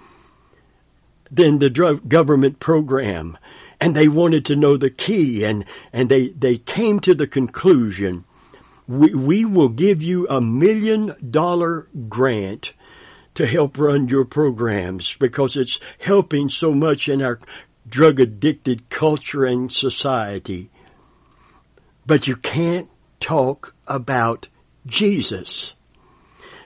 than 1.30 1.58
the 1.58 1.70
drug 1.70 2.08
government 2.08 2.60
program 2.60 3.38
and 3.80 3.94
they 3.94 4.08
wanted 4.08 4.44
to 4.46 4.56
know 4.56 4.76
the 4.76 4.90
key 4.90 5.44
and, 5.44 5.64
and 5.92 6.08
they, 6.08 6.28
they 6.28 6.58
came 6.58 7.00
to 7.00 7.14
the 7.14 7.26
conclusion, 7.26 8.24
we, 8.86 9.14
we 9.14 9.44
will 9.44 9.68
give 9.68 10.02
you 10.02 10.26
a 10.28 10.40
million 10.40 11.14
dollar 11.30 11.88
grant 12.08 12.72
to 13.34 13.46
help 13.46 13.78
run 13.78 14.08
your 14.08 14.24
programs 14.24 15.14
because 15.14 15.56
it's 15.56 15.78
helping 16.00 16.48
so 16.48 16.72
much 16.72 17.08
in 17.08 17.22
our 17.22 17.38
drug 17.86 18.18
addicted 18.18 18.90
culture 18.90 19.44
and 19.44 19.70
society. 19.70 20.70
But 22.06 22.26
you 22.26 22.36
can't 22.36 22.88
talk 23.20 23.74
about 23.86 24.48
Jesus. 24.86 25.74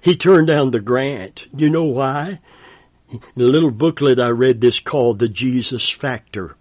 He 0.00 0.16
turned 0.16 0.49
down 0.49 0.71
the 0.71 0.81
grant. 0.81 1.47
You 1.54 1.69
know 1.69 1.85
why? 1.85 2.40
In 3.11 3.42
a 3.42 3.47
little 3.47 3.71
booklet 3.71 4.19
I 4.19 4.31
read 4.31 4.61
this 4.61 4.81
called 4.81 5.19
The 5.19 5.28
Jesus 5.28 5.90
Factor. 5.90 6.57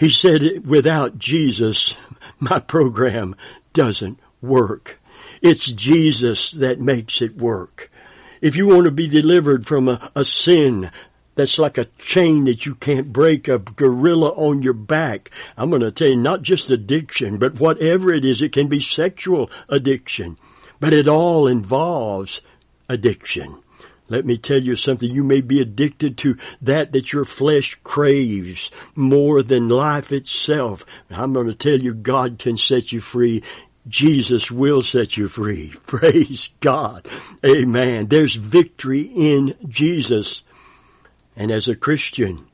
He 0.00 0.08
said, 0.08 0.66
without 0.66 1.18
Jesus, 1.18 1.98
my 2.38 2.58
program 2.58 3.36
doesn't 3.74 4.18
work. 4.40 4.98
It's 5.42 5.66
Jesus 5.66 6.52
that 6.52 6.80
makes 6.80 7.20
it 7.20 7.36
work. 7.36 7.90
If 8.40 8.56
you 8.56 8.66
want 8.66 8.86
to 8.86 8.92
be 8.92 9.08
delivered 9.08 9.66
from 9.66 9.90
a, 9.90 10.10
a 10.16 10.24
sin 10.24 10.90
that's 11.34 11.58
like 11.58 11.76
a 11.76 11.88
chain 11.98 12.46
that 12.46 12.64
you 12.64 12.76
can't 12.76 13.12
break, 13.12 13.46
a 13.46 13.58
gorilla 13.58 14.30
on 14.30 14.62
your 14.62 14.72
back. 14.72 15.30
I'm 15.58 15.68
going 15.68 15.82
to 15.82 15.92
tell 15.92 16.08
you, 16.08 16.16
not 16.16 16.40
just 16.40 16.70
addiction, 16.70 17.36
but 17.36 17.60
whatever 17.60 18.10
it 18.10 18.24
is, 18.24 18.40
it 18.40 18.52
can 18.52 18.68
be 18.68 18.80
sexual 18.80 19.50
addiction, 19.68 20.38
but 20.80 20.94
it 20.94 21.08
all 21.08 21.46
involves 21.46 22.40
addiction. 22.88 23.62
Let 24.10 24.26
me 24.26 24.36
tell 24.36 24.60
you 24.60 24.74
something. 24.74 25.08
You 25.08 25.22
may 25.22 25.40
be 25.40 25.60
addicted 25.60 26.18
to 26.18 26.36
that 26.60 26.92
that 26.92 27.12
your 27.12 27.24
flesh 27.24 27.78
craves 27.84 28.70
more 28.96 29.42
than 29.42 29.68
life 29.68 30.10
itself. 30.10 30.84
I'm 31.08 31.32
going 31.32 31.46
to 31.46 31.54
tell 31.54 31.78
you 31.78 31.94
God 31.94 32.38
can 32.38 32.56
set 32.56 32.90
you 32.90 33.00
free. 33.00 33.44
Jesus 33.86 34.50
will 34.50 34.82
set 34.82 35.16
you 35.16 35.28
free. 35.28 35.72
Praise 35.86 36.50
God. 36.58 37.06
Amen. 37.46 38.08
There's 38.08 38.34
victory 38.34 39.02
in 39.02 39.54
Jesus. 39.68 40.42
And 41.36 41.52
as 41.52 41.68
a 41.68 41.76
Christian, 41.76 42.46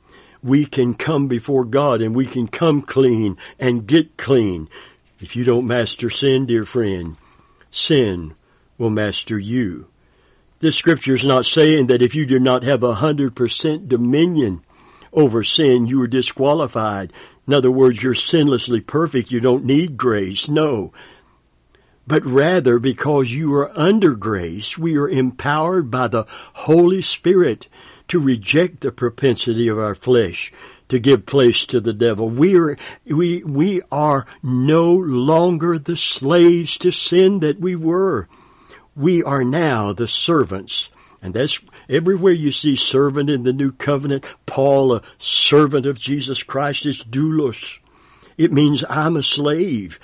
we 0.42 0.66
can 0.66 0.94
come 0.94 1.26
before 1.26 1.64
God 1.64 2.02
and 2.02 2.14
we 2.14 2.26
can 2.26 2.48
come 2.48 2.82
clean 2.82 3.38
and 3.58 3.86
get 3.86 4.18
clean. 4.18 4.68
If 5.20 5.34
you 5.34 5.44
don't 5.44 5.66
master 5.66 6.10
sin, 6.10 6.44
dear 6.44 6.66
friend, 6.66 7.16
sin 7.70 8.34
will 8.76 8.90
master 8.90 9.38
you. 9.38 9.88
This 10.58 10.76
scripture 10.76 11.14
is 11.14 11.24
not 11.24 11.44
saying 11.44 11.88
that 11.88 12.00
if 12.00 12.14
you 12.14 12.24
do 12.24 12.38
not 12.38 12.62
have 12.64 12.82
a 12.82 12.94
hundred 12.94 13.36
percent 13.36 13.88
dominion 13.88 14.62
over 15.12 15.44
sin, 15.44 15.86
you 15.86 16.00
are 16.02 16.06
disqualified. 16.06 17.12
In 17.46 17.52
other 17.52 17.70
words, 17.70 18.02
you're 18.02 18.14
sinlessly 18.14 18.84
perfect. 18.84 19.30
You 19.30 19.40
don't 19.40 19.64
need 19.64 19.96
grace. 19.96 20.48
No. 20.48 20.92
But 22.06 22.24
rather, 22.24 22.78
because 22.78 23.32
you 23.32 23.54
are 23.54 23.76
under 23.78 24.14
grace, 24.14 24.78
we 24.78 24.96
are 24.96 25.08
empowered 25.08 25.90
by 25.90 26.08
the 26.08 26.24
Holy 26.54 27.02
Spirit 27.02 27.68
to 28.08 28.18
reject 28.18 28.80
the 28.80 28.92
propensity 28.92 29.68
of 29.68 29.78
our 29.78 29.94
flesh 29.94 30.52
to 30.88 30.98
give 30.98 31.26
place 31.26 31.66
to 31.66 31.80
the 31.80 31.92
devil. 31.92 32.30
We 32.30 32.56
are, 32.56 32.78
we, 33.04 33.42
we 33.42 33.82
are 33.90 34.26
no 34.42 34.94
longer 34.94 35.78
the 35.78 35.96
slaves 35.96 36.78
to 36.78 36.92
sin 36.92 37.40
that 37.40 37.60
we 37.60 37.74
were 37.74 38.28
we 38.96 39.22
are 39.22 39.44
now 39.44 39.92
the 39.92 40.08
servants. 40.08 40.90
And 41.22 41.34
that's 41.34 41.60
everywhere 41.88 42.32
you 42.32 42.50
see 42.50 42.76
servant 42.76 43.30
in 43.30 43.42
the 43.42 43.52
new 43.52 43.72
covenant. 43.72 44.24
Paul, 44.46 44.94
a 44.94 45.02
servant 45.18 45.86
of 45.86 45.98
Jesus 45.98 46.42
Christ, 46.42 46.86
is 46.86 47.04
doulos. 47.04 47.78
It 48.38 48.52
means 48.52 48.84
I'm 48.88 49.16
a 49.16 49.22
slave, 49.22 49.98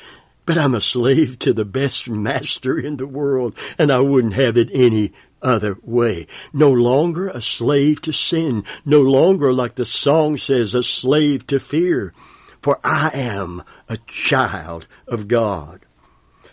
but 0.47 0.59
I'm 0.59 0.75
a 0.75 0.81
slave 0.81 1.39
to 1.41 1.53
the 1.53 1.65
best 1.65 2.09
master 2.09 2.79
in 2.79 2.97
the 2.97 3.07
world, 3.07 3.57
and 3.79 3.93
I 3.93 4.01
wouldn't 4.01 4.35
have 4.35 4.57
it 4.57 4.71
any 4.73 5.13
other 5.43 5.77
way. 5.83 6.27
No 6.53 6.71
longer 6.71 7.29
a 7.29 7.43
slave 7.43 8.01
to 8.03 8.13
sin, 8.13 8.65
no 8.85 9.01
longer 9.01 9.53
like 9.53 9.75
the 9.75 9.85
song 9.85 10.39
says, 10.39 10.75
a 10.75 10.83
slave 10.83 11.47
to 11.49 11.59
fear, 11.59 12.15
for 12.63 12.81
I 12.83 13.11
am 13.15 13.63
a 13.89 13.99
child 14.07 14.87
of 15.07 15.29
God. 15.29 15.85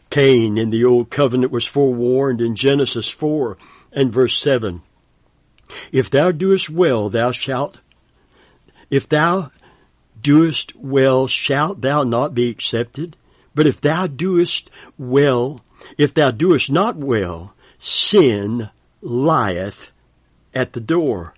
Cain 0.10 0.58
in 0.58 0.70
the 0.70 0.86
old 0.86 1.10
covenant 1.10 1.52
was 1.52 1.68
forewarned 1.68 2.42
in 2.42 2.56
Genesis 2.56 3.10
4 3.10 3.58
and 3.92 4.12
verse 4.12 4.38
7. 4.38 4.82
If 5.92 6.10
thou 6.10 6.32
doest 6.32 6.70
well, 6.70 7.10
thou 7.10 7.32
shalt, 7.32 7.80
if 8.90 9.08
thou 9.08 9.52
doest 10.22 10.76
well, 10.76 11.28
shalt 11.28 11.82
thou 11.82 12.04
not 12.04 12.34
be 12.34 12.50
accepted? 12.50 13.16
But 13.54 13.68
if 13.68 13.82
thou 13.82 14.08
doest 14.08 14.70
well, 14.98 15.62
if 15.98 16.14
thou 16.14 16.32
doest 16.32 16.72
not 16.72 16.96
well, 16.96 17.54
sin 17.78 18.70
lieth 19.02 19.92
at 20.54 20.74
the 20.74 20.82
door. 20.82 21.36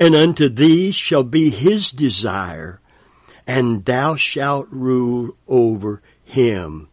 And 0.00 0.14
unto 0.16 0.48
thee 0.48 0.90
shall 0.90 1.22
be 1.22 1.50
his 1.50 1.90
desire, 1.90 2.80
and 3.46 3.84
thou 3.84 4.16
shalt 4.16 4.66
rule 4.70 5.36
over 5.46 6.02
him. 6.24 6.88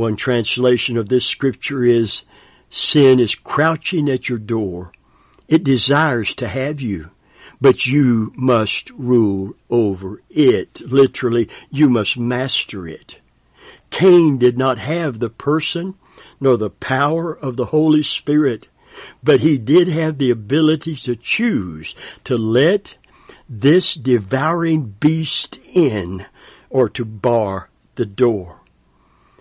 One 0.00 0.16
translation 0.16 0.96
of 0.96 1.10
this 1.10 1.26
scripture 1.26 1.84
is, 1.84 2.22
sin 2.70 3.20
is 3.20 3.34
crouching 3.34 4.08
at 4.08 4.30
your 4.30 4.38
door. 4.38 4.92
It 5.46 5.62
desires 5.62 6.34
to 6.36 6.48
have 6.48 6.80
you, 6.80 7.10
but 7.60 7.84
you 7.84 8.32
must 8.34 8.88
rule 8.92 9.52
over 9.68 10.22
it. 10.30 10.80
Literally, 10.90 11.50
you 11.70 11.90
must 11.90 12.16
master 12.16 12.88
it. 12.88 13.16
Cain 13.90 14.38
did 14.38 14.56
not 14.56 14.78
have 14.78 15.18
the 15.18 15.28
person 15.28 15.96
nor 16.40 16.56
the 16.56 16.70
power 16.70 17.36
of 17.36 17.58
the 17.58 17.66
Holy 17.66 18.02
Spirit, 18.02 18.68
but 19.22 19.42
he 19.42 19.58
did 19.58 19.86
have 19.88 20.16
the 20.16 20.30
ability 20.30 20.96
to 20.96 21.14
choose 21.14 21.94
to 22.24 22.38
let 22.38 22.94
this 23.50 23.96
devouring 23.96 24.94
beast 24.98 25.60
in 25.74 26.24
or 26.70 26.88
to 26.88 27.04
bar 27.04 27.68
the 27.96 28.06
door 28.06 28.59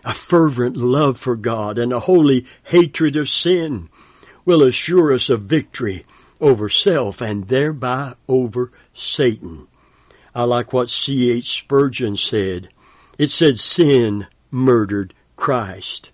a 0.09 0.13
fervent 0.15 0.75
love 0.75 1.19
for 1.19 1.35
God 1.35 1.77
and 1.77 1.93
a 1.93 1.99
holy 1.99 2.43
hatred 2.63 3.15
of 3.15 3.29
sin 3.29 3.87
will 4.43 4.63
assure 4.63 5.13
us 5.13 5.29
of 5.29 5.43
victory 5.43 6.03
over 6.41 6.67
self 6.67 7.21
and 7.21 7.47
thereby 7.47 8.15
over 8.27 8.71
Satan. 8.91 9.67
I 10.33 10.45
like 10.45 10.73
what 10.73 10.89
C.H. 10.89 11.61
Spurgeon 11.61 12.17
said. 12.17 12.69
It 13.19 13.29
said 13.29 13.59
sin 13.59 14.25
murdered 14.49 15.13
Christ. 15.35 16.09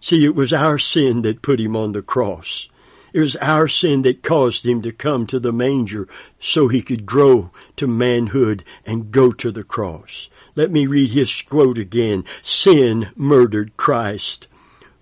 See, 0.00 0.24
it 0.24 0.34
was 0.34 0.52
our 0.52 0.76
sin 0.76 1.22
that 1.22 1.42
put 1.42 1.60
him 1.60 1.76
on 1.76 1.92
the 1.92 2.02
cross. 2.02 2.68
It 3.12 3.20
was 3.20 3.36
our 3.36 3.68
sin 3.68 4.02
that 4.02 4.24
caused 4.24 4.66
him 4.66 4.82
to 4.82 4.90
come 4.90 5.28
to 5.28 5.38
the 5.38 5.52
manger 5.52 6.08
so 6.40 6.66
he 6.66 6.82
could 6.82 7.06
grow 7.06 7.52
to 7.76 7.86
manhood 7.86 8.64
and 8.84 9.12
go 9.12 9.30
to 9.30 9.52
the 9.52 9.62
cross. 9.62 10.28
Let 10.56 10.72
me 10.72 10.86
read 10.86 11.10
his 11.10 11.42
quote 11.42 11.78
again. 11.78 12.24
Sin 12.42 13.10
murdered 13.14 13.76
Christ. 13.76 14.48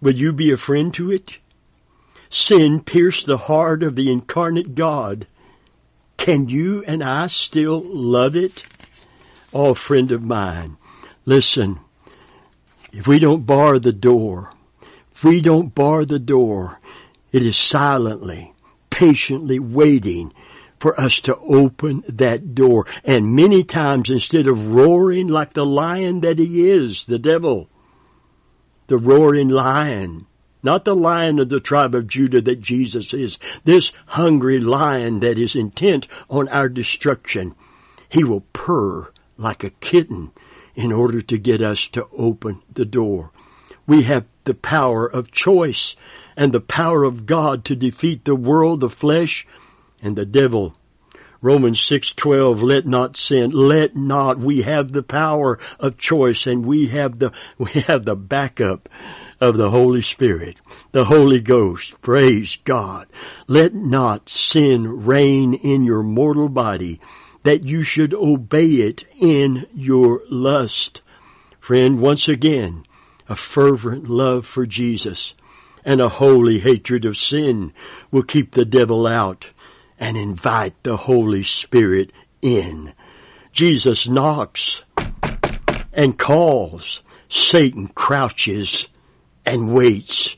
Will 0.00 0.14
you 0.14 0.32
be 0.32 0.50
a 0.50 0.56
friend 0.56 0.92
to 0.94 1.12
it? 1.12 1.38
Sin 2.28 2.80
pierced 2.80 3.26
the 3.26 3.38
heart 3.38 3.84
of 3.84 3.94
the 3.94 4.10
incarnate 4.10 4.74
God. 4.74 5.28
Can 6.16 6.48
you 6.48 6.82
and 6.84 7.02
I 7.02 7.28
still 7.28 7.80
love 7.80 8.34
it? 8.34 8.64
Oh, 9.52 9.74
friend 9.74 10.10
of 10.10 10.22
mine, 10.22 10.76
listen. 11.24 11.78
If 12.92 13.06
we 13.06 13.20
don't 13.20 13.46
bar 13.46 13.78
the 13.78 13.92
door, 13.92 14.50
if 15.12 15.22
we 15.22 15.40
don't 15.40 15.74
bar 15.74 16.04
the 16.04 16.18
door, 16.18 16.80
it 17.30 17.42
is 17.42 17.56
silently, 17.56 18.52
patiently 18.90 19.60
waiting 19.60 20.32
for 20.84 21.00
us 21.00 21.18
to 21.18 21.34
open 21.38 22.04
that 22.06 22.54
door. 22.54 22.86
And 23.04 23.34
many 23.34 23.64
times 23.64 24.10
instead 24.10 24.46
of 24.46 24.74
roaring 24.74 25.28
like 25.28 25.54
the 25.54 25.64
lion 25.64 26.20
that 26.20 26.38
he 26.38 26.68
is, 26.68 27.06
the 27.06 27.18
devil, 27.18 27.70
the 28.88 28.98
roaring 28.98 29.48
lion, 29.48 30.26
not 30.62 30.84
the 30.84 30.94
lion 30.94 31.38
of 31.38 31.48
the 31.48 31.58
tribe 31.58 31.94
of 31.94 32.06
Judah 32.06 32.42
that 32.42 32.60
Jesus 32.60 33.14
is, 33.14 33.38
this 33.64 33.92
hungry 34.08 34.60
lion 34.60 35.20
that 35.20 35.38
is 35.38 35.56
intent 35.56 36.06
on 36.28 36.50
our 36.50 36.68
destruction, 36.68 37.54
he 38.10 38.22
will 38.22 38.44
purr 38.52 39.10
like 39.38 39.64
a 39.64 39.70
kitten 39.70 40.32
in 40.74 40.92
order 40.92 41.22
to 41.22 41.38
get 41.38 41.62
us 41.62 41.88
to 41.88 42.06
open 42.12 42.60
the 42.70 42.84
door. 42.84 43.30
We 43.86 44.02
have 44.02 44.26
the 44.44 44.52
power 44.52 45.06
of 45.06 45.32
choice 45.32 45.96
and 46.36 46.52
the 46.52 46.60
power 46.60 47.04
of 47.04 47.24
God 47.24 47.64
to 47.64 47.74
defeat 47.74 48.26
the 48.26 48.36
world, 48.36 48.80
the 48.80 48.90
flesh, 48.90 49.46
and 50.04 50.14
the 50.14 50.26
devil. 50.26 50.76
Romans 51.40 51.80
6:12 51.80 52.62
let 52.62 52.86
not 52.86 53.16
sin 53.16 53.50
let 53.50 53.96
not 53.96 54.38
we 54.38 54.62
have 54.62 54.92
the 54.92 55.02
power 55.02 55.58
of 55.78 55.98
choice 55.98 56.46
and 56.46 56.64
we 56.64 56.86
have 56.86 57.18
the 57.18 57.32
we 57.58 57.70
have 57.72 58.04
the 58.04 58.16
backup 58.16 58.88
of 59.40 59.56
the 59.56 59.70
Holy 59.70 60.02
Spirit 60.02 60.60
the 60.92 61.06
Holy 61.06 61.40
Ghost. 61.40 62.00
Praise 62.00 62.58
God. 62.64 63.08
Let 63.46 63.74
not 63.74 64.28
sin 64.28 65.04
reign 65.04 65.54
in 65.54 65.84
your 65.84 66.02
mortal 66.02 66.48
body 66.48 67.00
that 67.42 67.64
you 67.64 67.82
should 67.82 68.14
obey 68.14 68.76
it 68.76 69.04
in 69.18 69.66
your 69.74 70.22
lust. 70.30 71.02
Friend 71.60 72.00
once 72.00 72.28
again 72.28 72.84
a 73.28 73.36
fervent 73.36 74.08
love 74.08 74.46
for 74.46 74.66
Jesus 74.66 75.34
and 75.84 76.00
a 76.00 76.08
holy 76.08 76.60
hatred 76.60 77.04
of 77.04 77.16
sin 77.16 77.72
will 78.10 78.22
keep 78.22 78.52
the 78.52 78.64
devil 78.64 79.06
out 79.06 79.50
and 80.04 80.18
invite 80.18 80.74
the 80.82 80.98
Holy 80.98 81.42
Spirit 81.42 82.12
in. 82.42 82.92
Jesus 83.52 84.06
knocks 84.06 84.82
and 85.94 86.18
calls. 86.18 87.00
Satan 87.30 87.88
crouches 87.88 88.88
and 89.46 89.72
waits 89.72 90.36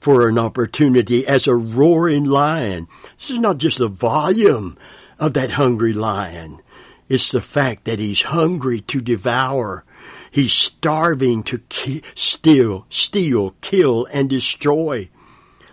for 0.00 0.28
an 0.28 0.38
opportunity 0.38 1.26
as 1.26 1.46
a 1.46 1.54
roaring 1.54 2.26
lion. 2.26 2.88
This 3.18 3.30
is 3.30 3.38
not 3.38 3.56
just 3.56 3.78
the 3.78 3.88
volume 3.88 4.76
of 5.18 5.32
that 5.32 5.52
hungry 5.52 5.94
lion. 5.94 6.60
It's 7.08 7.30
the 7.30 7.40
fact 7.40 7.86
that 7.86 7.98
he's 7.98 8.20
hungry 8.20 8.82
to 8.82 9.00
devour. 9.00 9.86
He's 10.30 10.52
starving 10.52 11.42
to 11.44 11.56
ki- 11.70 12.02
steal, 12.14 12.84
steal, 12.90 13.52
kill, 13.62 14.06
and 14.12 14.28
destroy. 14.28 15.08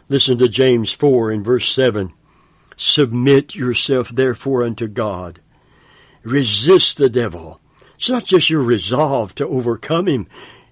Listen 0.07 0.37
to 0.37 0.47
James 0.47 0.93
4 0.93 1.33
in 1.33 1.43
verse 1.43 1.69
7. 1.69 2.13
Submit 2.75 3.55
yourself 3.55 4.09
therefore 4.09 4.63
unto 4.63 4.87
God. 4.87 5.39
Resist 6.23 6.97
the 6.97 7.09
devil. 7.09 7.59
It's 7.95 8.09
not 8.09 8.25
just 8.25 8.49
your 8.49 8.61
resolve 8.61 9.35
to 9.35 9.47
overcome 9.47 10.07
him. 10.07 10.27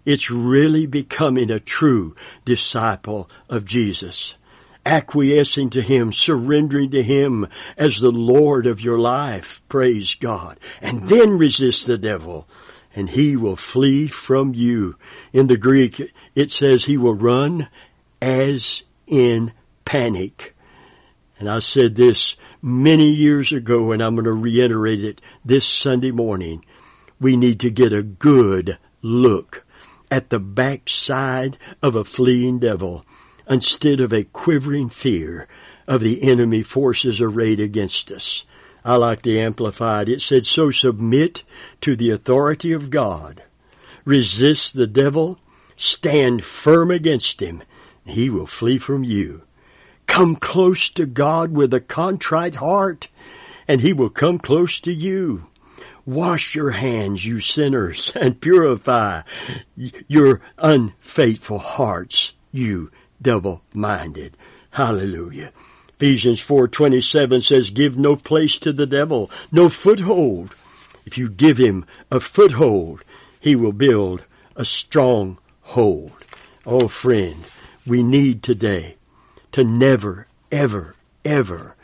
It's 0.06 0.32
really 0.32 0.86
becoming 0.88 1.52
a 1.52 1.60
true 1.60 2.16
disciple 2.44 3.30
of 3.50 3.66
Jesus. 3.66 4.36
Acquiescing 4.84 5.70
to 5.72 5.82
Him, 5.82 6.12
surrendering 6.12 6.90
to 6.90 7.04
Him 7.04 7.48
as 7.78 8.00
the 8.00 8.12
Lord 8.12 8.66
of 8.66 8.82
your 8.82 8.98
life. 8.98 9.62
Praise 9.70 10.16
God. 10.16 10.60
And 10.82 11.04
then 11.04 11.38
resist 11.38 11.86
the 11.86 12.00
devil 12.00 12.48
and 12.96 13.10
he 13.10 13.36
will 13.36 13.56
flee 13.56 14.08
from 14.08 14.54
you. 14.54 14.96
In 15.32 15.48
the 15.48 15.58
Greek, 15.58 16.14
it 16.36 16.52
says 16.52 16.84
he 16.84 16.98
will 16.98 17.16
run 17.16 17.70
as 18.22 18.84
in 19.08 19.54
panic. 19.86 20.56
And 21.42 21.50
I 21.50 21.58
said 21.58 21.96
this 21.96 22.36
many 22.62 23.10
years 23.10 23.52
ago 23.52 23.92
and 23.92 24.00
I'm 24.00 24.14
going 24.14 24.26
to 24.26 24.32
reiterate 24.32 25.04
it 25.04 25.22
this 25.44 25.66
Sunday 25.66 26.12
morning. 26.12 26.64
We 27.20 27.36
need 27.36 27.60
to 27.62 27.72
get 27.72 27.92
a 27.92 28.04
good 28.04 28.78
look 29.02 29.66
at 30.12 30.30
the 30.30 30.40
backside 30.40 31.58
of 31.82 31.96
a 31.96 32.04
fleeing 32.04 32.60
devil 32.60 33.08
instead 33.50 34.02
of 34.02 34.14
a 34.14 34.24
quivering 34.24 34.90
fear 34.90 35.48
of 35.88 36.02
the 36.02 36.22
enemy 36.30 36.62
forces 36.62 37.20
arrayed 37.20 37.60
against 37.60 38.12
us. 38.12 38.46
I 38.86 38.98
like 38.98 39.24
the 39.24 39.40
Amplified. 39.40 40.10
It 40.10 40.22
said, 40.22 40.46
so 40.46 40.70
submit 40.70 41.42
to 41.82 41.96
the 41.96 42.12
authority 42.12 42.72
of 42.72 42.92
God. 42.92 43.42
Resist 44.06 44.76
the 44.76 44.86
devil. 44.86 45.40
Stand 45.76 46.44
firm 46.44 46.92
against 46.92 47.42
him. 47.42 47.64
And 48.06 48.14
he 48.14 48.30
will 48.30 48.46
flee 48.46 48.78
from 48.78 49.04
you. 49.04 49.42
Come 50.12 50.36
close 50.36 50.90
to 50.90 51.06
God 51.06 51.54
with 51.54 51.74
a 51.74 51.80
contrite 51.80 52.56
heart 52.56 53.08
and 53.66 53.80
he 53.80 53.94
will 53.94 54.10
come 54.10 54.40
close 54.40 54.78
to 54.82 54.92
you. 54.92 55.48
Wash 56.06 56.54
your 56.54 56.72
hands, 56.72 57.24
you 57.24 57.40
sinners, 57.40 58.12
and 58.20 58.42
purify 58.42 59.22
your 60.10 60.42
unfaithful 60.58 61.60
hearts, 61.60 62.34
you 62.52 62.92
double-minded. 63.22 64.36
Hallelujah. 64.72 65.54
Ephesians 65.96 66.42
4:27 66.42 67.42
says 67.42 67.70
give 67.70 67.98
no 67.98 68.18
place 68.18 68.60
to 68.60 68.74
the 68.74 68.86
devil, 68.86 69.32
no 69.50 69.70
foothold. 69.70 70.54
If 71.06 71.18
you 71.18 71.30
give 71.30 71.58
him 71.58 71.86
a 72.12 72.20
foothold, 72.20 73.06
he 73.40 73.56
will 73.56 73.72
build 73.72 74.26
a 74.58 74.66
strong 74.66 75.38
hold. 75.62 76.12
Oh 76.66 76.90
friend, 76.90 77.46
we 77.88 78.04
need 78.04 78.44
today 78.44 78.98
to 79.52 79.64
never 79.64 80.28
ever 80.52 80.96
ever 81.24 81.76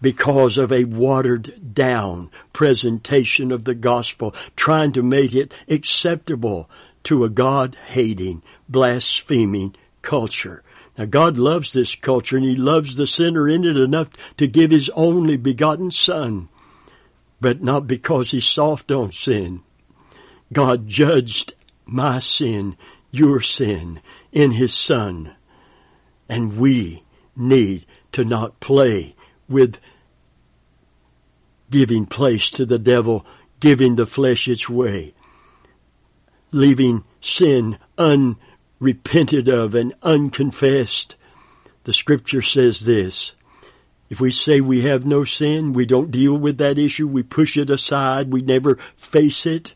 because 0.00 0.58
of 0.58 0.72
a 0.72 0.84
watered 0.84 1.74
down 1.74 2.28
presentation 2.52 3.52
of 3.52 3.64
the 3.64 3.74
gospel, 3.74 4.34
trying 4.56 4.92
to 4.92 5.02
make 5.02 5.32
it 5.32 5.54
acceptable 5.68 6.68
to 7.04 7.24
a 7.24 7.30
God 7.30 7.76
hating, 7.88 8.42
blaspheming 8.68 9.74
culture. 10.02 10.62
Now 10.98 11.06
God 11.06 11.38
loves 11.38 11.72
this 11.72 11.94
culture 11.94 12.36
and 12.36 12.44
He 12.44 12.56
loves 12.56 12.96
the 12.96 13.06
sinner 13.06 13.48
in 13.48 13.64
it 13.64 13.76
enough 13.76 14.08
to 14.36 14.46
give 14.46 14.72
His 14.72 14.90
only 14.90 15.36
begotten 15.36 15.90
Son. 15.90 16.48
But 17.40 17.62
not 17.62 17.86
because 17.86 18.32
He's 18.32 18.46
soft 18.46 18.90
on 18.90 19.12
sin. 19.12 19.62
God 20.52 20.86
judged 20.86 21.54
my 21.86 22.18
sin, 22.18 22.76
your 23.10 23.40
sin, 23.40 24.00
in 24.32 24.52
His 24.52 24.74
Son. 24.74 25.34
And 26.28 26.58
we 26.58 27.02
need 27.36 27.86
to 28.12 28.24
not 28.24 28.60
play 28.60 29.14
with 29.48 29.78
giving 31.70 32.06
place 32.06 32.50
to 32.50 32.66
the 32.66 32.78
devil, 32.78 33.24
giving 33.60 33.96
the 33.96 34.06
flesh 34.06 34.46
its 34.46 34.68
way, 34.68 35.14
leaving 36.50 37.04
sin 37.20 37.78
unrepented 37.98 39.48
of 39.48 39.74
and 39.74 39.94
unconfessed. 40.02 41.16
The 41.84 41.92
scripture 41.92 42.42
says 42.42 42.84
this. 42.84 43.32
If 44.10 44.20
we 44.20 44.30
say 44.30 44.60
we 44.60 44.82
have 44.82 45.06
no 45.06 45.24
sin, 45.24 45.72
we 45.72 45.86
don't 45.86 46.10
deal 46.10 46.36
with 46.36 46.58
that 46.58 46.78
issue, 46.78 47.08
we 47.08 47.22
push 47.22 47.56
it 47.56 47.70
aside, 47.70 48.30
we 48.30 48.42
never 48.42 48.76
face 48.94 49.46
it, 49.46 49.74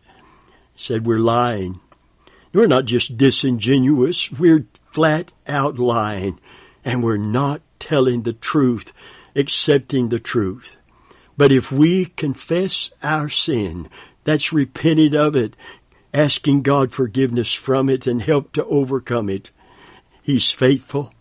said 0.75 1.07
we're 1.07 1.19
lying. 1.19 1.81
We're 2.53 2.67
not 2.67 2.85
just 2.85 3.17
disingenuous, 3.17 4.31
we're 4.31 4.67
flat 4.97 5.31
out 5.47 5.79
lying, 5.79 6.41
and 6.83 7.05
we're 7.05 7.19
not 7.19 7.61
telling 7.79 8.23
the 8.23 8.33
truth, 8.33 8.95
accepting 9.35 10.09
the 10.09 10.19
truth. 10.19 10.79
But 11.37 11.53
if 11.53 11.71
we 11.71 12.07
confess 12.07 12.91
our 13.03 13.29
sin, 13.29 13.91
that's 14.25 14.55
repented 14.55 15.15
of 15.15 15.37
it, 15.37 15.55
asking 16.15 16.63
God 16.63 16.93
forgiveness 16.93 17.53
from 17.53 17.91
it 17.91 18.07
and 18.07 18.23
help 18.23 18.53
to 18.53 18.65
overcome 18.65 19.29
it. 19.29 19.51
He's 20.23 20.51
faithful 20.51 21.13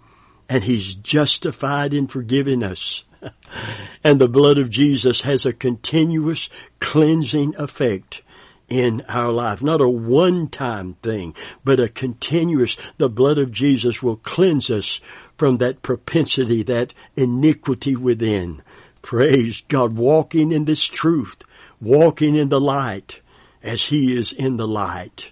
and 0.48 0.64
He's 0.64 0.96
justified 0.96 1.94
in 1.94 2.08
forgiving 2.08 2.64
us. 2.64 3.04
and 4.06 4.22
the 4.22 4.30
blood 4.30 4.58
of 4.58 4.70
Jesus 4.70 5.20
has 5.24 5.46
a 5.46 5.52
continuous 5.52 6.48
cleansing 6.80 7.56
effect 7.58 8.22
in 8.68 9.04
our 9.08 9.32
life. 9.32 9.62
Not 9.62 9.82
a 9.82 9.88
one-time 9.90 10.96
thing, 11.04 11.36
but 11.64 11.80
a 11.80 11.90
continuous, 11.90 12.78
the 12.98 13.10
blood 13.10 13.38
of 13.38 13.52
Jesus 13.52 14.02
will 14.02 14.18
cleanse 14.18 14.70
us 14.70 15.00
from 15.38 15.58
that 15.58 15.82
propensity, 15.82 16.64
that 16.64 16.94
iniquity 17.16 17.96
within. 17.96 18.62
Praise 19.02 19.64
God, 19.68 19.96
walking 19.96 20.52
in 20.52 20.66
this 20.66 20.84
truth, 20.84 21.44
walking 21.80 22.36
in 22.36 22.50
the 22.50 22.62
light 22.62 23.22
as 23.62 23.86
He 23.86 24.18
is 24.18 24.32
in 24.32 24.58
the 24.58 24.68
light. 24.68 25.32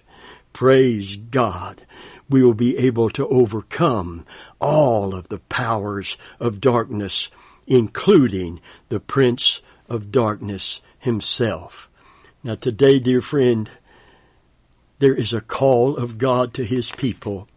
Praise 0.52 1.16
God. 1.16 1.84
We 2.28 2.42
will 2.42 2.54
be 2.54 2.78
able 2.78 3.10
to 3.10 3.26
overcome 3.28 4.24
all 4.60 5.14
of 5.14 5.28
the 5.28 5.40
powers 5.40 6.16
of 6.40 6.60
darkness, 6.60 7.28
including 7.66 8.60
the 8.88 9.00
Prince 9.00 9.60
of 9.88 10.10
Darkness 10.10 10.80
himself. 10.98 11.90
Now 12.44 12.54
today, 12.54 13.00
dear 13.00 13.20
friend, 13.20 13.68
there 15.00 15.14
is 15.14 15.32
a 15.32 15.40
call 15.40 15.96
of 15.96 16.18
God 16.18 16.54
to 16.54 16.64
His 16.64 16.92
people. 16.92 17.48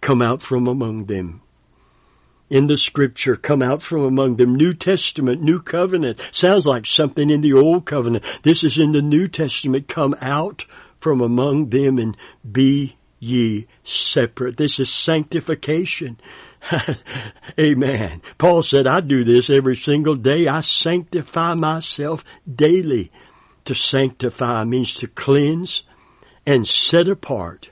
Come 0.00 0.22
out 0.22 0.40
from 0.40 0.66
among 0.66 1.04
them 1.04 1.42
in 2.52 2.66
the 2.66 2.76
scripture 2.76 3.34
come 3.34 3.62
out 3.62 3.80
from 3.82 4.02
among 4.02 4.36
them. 4.36 4.54
New 4.54 4.74
Testament, 4.74 5.40
New 5.40 5.58
Covenant. 5.58 6.20
Sounds 6.32 6.66
like 6.66 6.84
something 6.84 7.30
in 7.30 7.40
the 7.40 7.54
Old 7.54 7.86
Covenant. 7.86 8.22
This 8.42 8.62
is 8.62 8.76
in 8.76 8.92
the 8.92 9.00
New 9.00 9.26
Testament. 9.26 9.88
Come 9.88 10.14
out 10.20 10.66
from 11.00 11.22
among 11.22 11.70
them 11.70 11.98
and 11.98 12.14
be 12.48 12.96
ye 13.18 13.68
separate. 13.84 14.58
This 14.58 14.78
is 14.78 14.90
sanctification. 14.90 16.20
Amen. 17.58 18.20
Paul 18.36 18.62
said, 18.62 18.86
I 18.86 19.00
do 19.00 19.24
this 19.24 19.48
every 19.48 19.74
single 19.74 20.14
day. 20.14 20.46
I 20.46 20.60
sanctify 20.60 21.54
myself 21.54 22.22
daily. 22.54 23.10
To 23.66 23.74
sanctify 23.74 24.64
means 24.64 24.94
to 24.96 25.06
cleanse 25.06 25.82
and 26.44 26.66
set 26.66 27.08
apart 27.08 27.70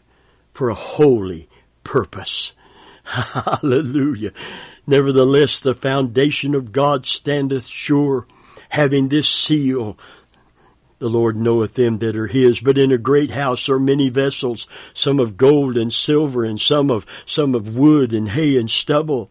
for 0.53 0.69
a 0.69 0.75
holy 0.75 1.49
purpose. 1.85 2.53
Hallelujah. 3.05 4.33
Nevertheless, 4.87 5.61
the 5.61 5.75
foundation 5.75 6.55
of 6.55 6.73
God 6.73 7.07
standeth 7.07 7.67
sure, 7.67 8.27
having 8.69 9.09
this 9.09 9.29
seal. 9.29 9.99
The 11.01 11.09
Lord 11.09 11.37
knoweth 11.37 11.75
them 11.75 11.99
that 11.99 12.15
are 12.15 12.27
his, 12.27 12.61
but 12.61 12.79
in 12.79 12.93
a 12.93 12.99
great 12.99 13.31
house 13.31 13.69
are 13.69 13.81
many 13.81 14.11
vessels, 14.11 14.67
some 14.93 15.19
of 15.19 15.37
gold 15.37 15.77
and 15.77 15.93
silver, 15.93 16.45
and 16.45 16.61
some 16.61 16.91
of, 16.91 17.07
some 17.27 17.55
of 17.55 17.75
wood 17.75 18.13
and 18.13 18.29
hay 18.29 18.57
and 18.57 18.71
stubble. 18.71 19.31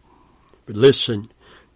But 0.66 0.76
listen, 0.76 1.30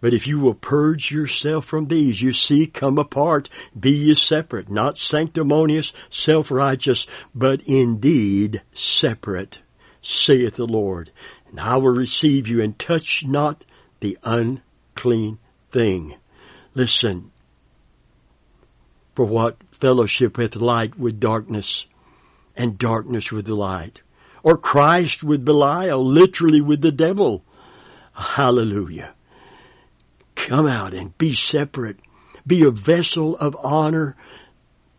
but 0.05 0.13
if 0.13 0.27
you 0.27 0.39
will 0.39 0.53
purge 0.53 1.09
yourself 1.09 1.65
from 1.65 1.87
these, 1.87 2.21
you 2.21 2.31
see, 2.31 2.67
come 2.67 2.99
apart, 2.99 3.49
be 3.79 3.89
ye 3.89 4.13
separate, 4.13 4.69
not 4.69 4.99
sanctimonious, 4.99 5.93
self-righteous, 6.11 7.07
but 7.33 7.59
indeed 7.65 8.61
separate, 8.71 9.61
saith 10.03 10.57
the 10.57 10.67
Lord 10.67 11.09
and 11.49 11.59
I 11.59 11.77
will 11.77 11.89
receive 11.89 12.47
you 12.47 12.61
and 12.61 12.77
touch 12.77 13.25
not 13.25 13.65
the 13.99 14.15
unclean 14.23 15.39
thing. 15.71 16.13
Listen, 16.75 17.31
for 19.15 19.25
what 19.25 19.57
fellowship 19.71 20.37
hath 20.37 20.55
light 20.55 20.99
with 20.99 21.19
darkness 21.19 21.87
and 22.55 22.77
darkness 22.77 23.31
with 23.31 23.47
the 23.47 23.55
light? 23.55 24.03
Or 24.43 24.55
Christ 24.55 25.23
with 25.23 25.43
Belial, 25.43 26.05
literally 26.05 26.61
with 26.61 26.81
the 26.81 26.91
devil. 26.91 27.43
Hallelujah. 28.13 29.14
Come 30.35 30.67
out 30.67 30.93
and 30.93 31.17
be 31.17 31.33
separate. 31.33 31.97
Be 32.45 32.63
a 32.63 32.71
vessel 32.71 33.35
of 33.37 33.57
honor 33.63 34.15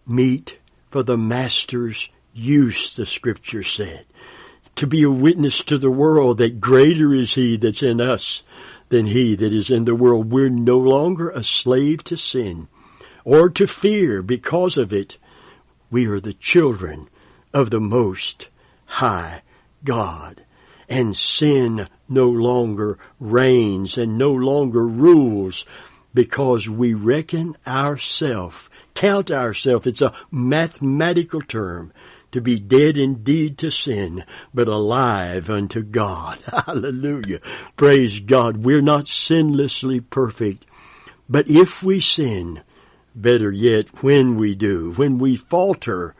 meet 0.06 0.58
for 0.90 1.02
the 1.02 1.18
master's 1.18 2.08
use, 2.32 2.96
the 2.96 3.06
scripture 3.06 3.62
said. 3.62 4.04
To 4.76 4.86
be 4.86 5.02
a 5.02 5.10
witness 5.10 5.62
to 5.64 5.78
the 5.78 5.90
world 5.90 6.38
that 6.38 6.60
greater 6.60 7.14
is 7.14 7.34
he 7.34 7.56
that's 7.56 7.82
in 7.82 8.00
us 8.00 8.42
than 8.88 9.06
he 9.06 9.34
that 9.36 9.52
is 9.52 9.70
in 9.70 9.84
the 9.84 9.94
world. 9.94 10.30
We're 10.30 10.48
no 10.48 10.78
longer 10.78 11.30
a 11.30 11.42
slave 11.42 12.04
to 12.04 12.16
sin 12.16 12.68
or 13.24 13.48
to 13.50 13.66
fear 13.66 14.22
because 14.22 14.76
of 14.76 14.92
it. 14.92 15.16
We 15.90 16.06
are 16.06 16.20
the 16.20 16.34
children 16.34 17.08
of 17.54 17.70
the 17.70 17.80
most 17.80 18.48
high 18.84 19.42
God 19.82 20.44
and 20.88 21.16
sin 21.16 21.88
no 22.08 22.28
longer 22.28 22.98
reigns 23.18 23.98
and 23.98 24.18
no 24.18 24.32
longer 24.32 24.86
rules 24.86 25.64
because 26.14 26.68
we 26.68 26.94
reckon 26.94 27.56
ourself, 27.66 28.70
count 28.94 29.30
ourself. 29.30 29.86
It's 29.86 30.00
a 30.00 30.14
mathematical 30.30 31.40
term 31.42 31.92
to 32.32 32.40
be 32.40 32.58
dead 32.58 32.96
indeed 32.96 33.58
to 33.58 33.70
sin, 33.70 34.24
but 34.52 34.68
alive 34.68 35.48
unto 35.48 35.82
God. 35.82 36.38
Hallelujah. 36.66 37.40
Praise 37.76 38.20
God. 38.20 38.58
We're 38.58 38.82
not 38.82 39.04
sinlessly 39.04 40.00
perfect, 40.08 40.66
but 41.28 41.48
if 41.48 41.82
we 41.82 42.00
sin, 42.00 42.62
better 43.14 43.50
yet, 43.50 44.02
when 44.02 44.36
we 44.36 44.54
do, 44.54 44.92
when 44.92 45.18
we 45.18 45.36
falter, 45.36 46.14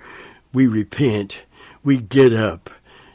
we 0.53 0.67
repent, 0.67 1.41
we 1.83 1.99
get 1.99 2.33
up, 2.33 2.71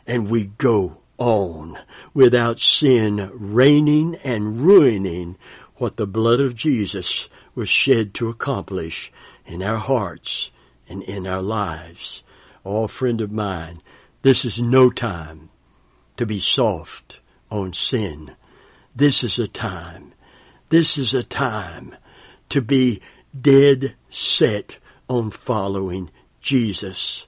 and 0.05 0.29
we 0.29 0.45
go 0.45 1.00
on 1.21 1.77
without 2.15 2.59
sin 2.59 3.29
reigning 3.31 4.15
and 4.23 4.59
ruining 4.59 5.37
what 5.75 5.95
the 5.95 6.07
blood 6.07 6.39
of 6.39 6.55
Jesus 6.55 7.29
was 7.53 7.69
shed 7.69 8.11
to 8.15 8.27
accomplish 8.27 9.11
in 9.45 9.61
our 9.61 9.77
hearts 9.77 10.49
and 10.89 11.03
in 11.03 11.27
our 11.27 11.43
lives. 11.43 12.23
Oh, 12.65 12.87
friend 12.87 13.21
of 13.21 13.31
mine, 13.31 13.83
this 14.23 14.43
is 14.43 14.59
no 14.59 14.89
time 14.89 15.51
to 16.17 16.25
be 16.25 16.39
soft 16.39 17.19
on 17.51 17.71
sin. 17.71 18.35
This 18.95 19.23
is 19.23 19.37
a 19.37 19.47
time. 19.47 20.13
This 20.69 20.97
is 20.97 21.13
a 21.13 21.23
time 21.23 21.95
to 22.49 22.61
be 22.61 22.99
dead 23.39 23.93
set 24.09 24.77
on 25.07 25.29
following 25.29 26.09
Jesus 26.41 27.27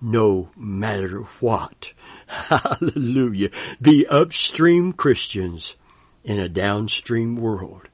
no 0.00 0.48
matter 0.56 1.20
what. 1.40 1.92
Hallelujah. 2.28 3.50
Be 3.80 4.06
upstream 4.06 4.92
Christians 4.92 5.74
in 6.24 6.38
a 6.38 6.48
downstream 6.48 7.36
world. 7.36 7.88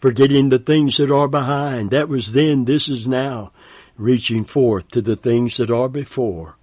Forgetting 0.00 0.48
the 0.48 0.58
things 0.58 0.96
that 0.96 1.10
are 1.10 1.28
behind. 1.28 1.90
That 1.90 2.08
was 2.08 2.32
then, 2.32 2.64
this 2.64 2.88
is 2.88 3.06
now. 3.06 3.52
Reaching 3.96 4.44
forth 4.44 4.88
to 4.88 5.00
the 5.00 5.16
things 5.16 5.56
that 5.56 5.70
are 5.70 5.88
before. 5.88 6.56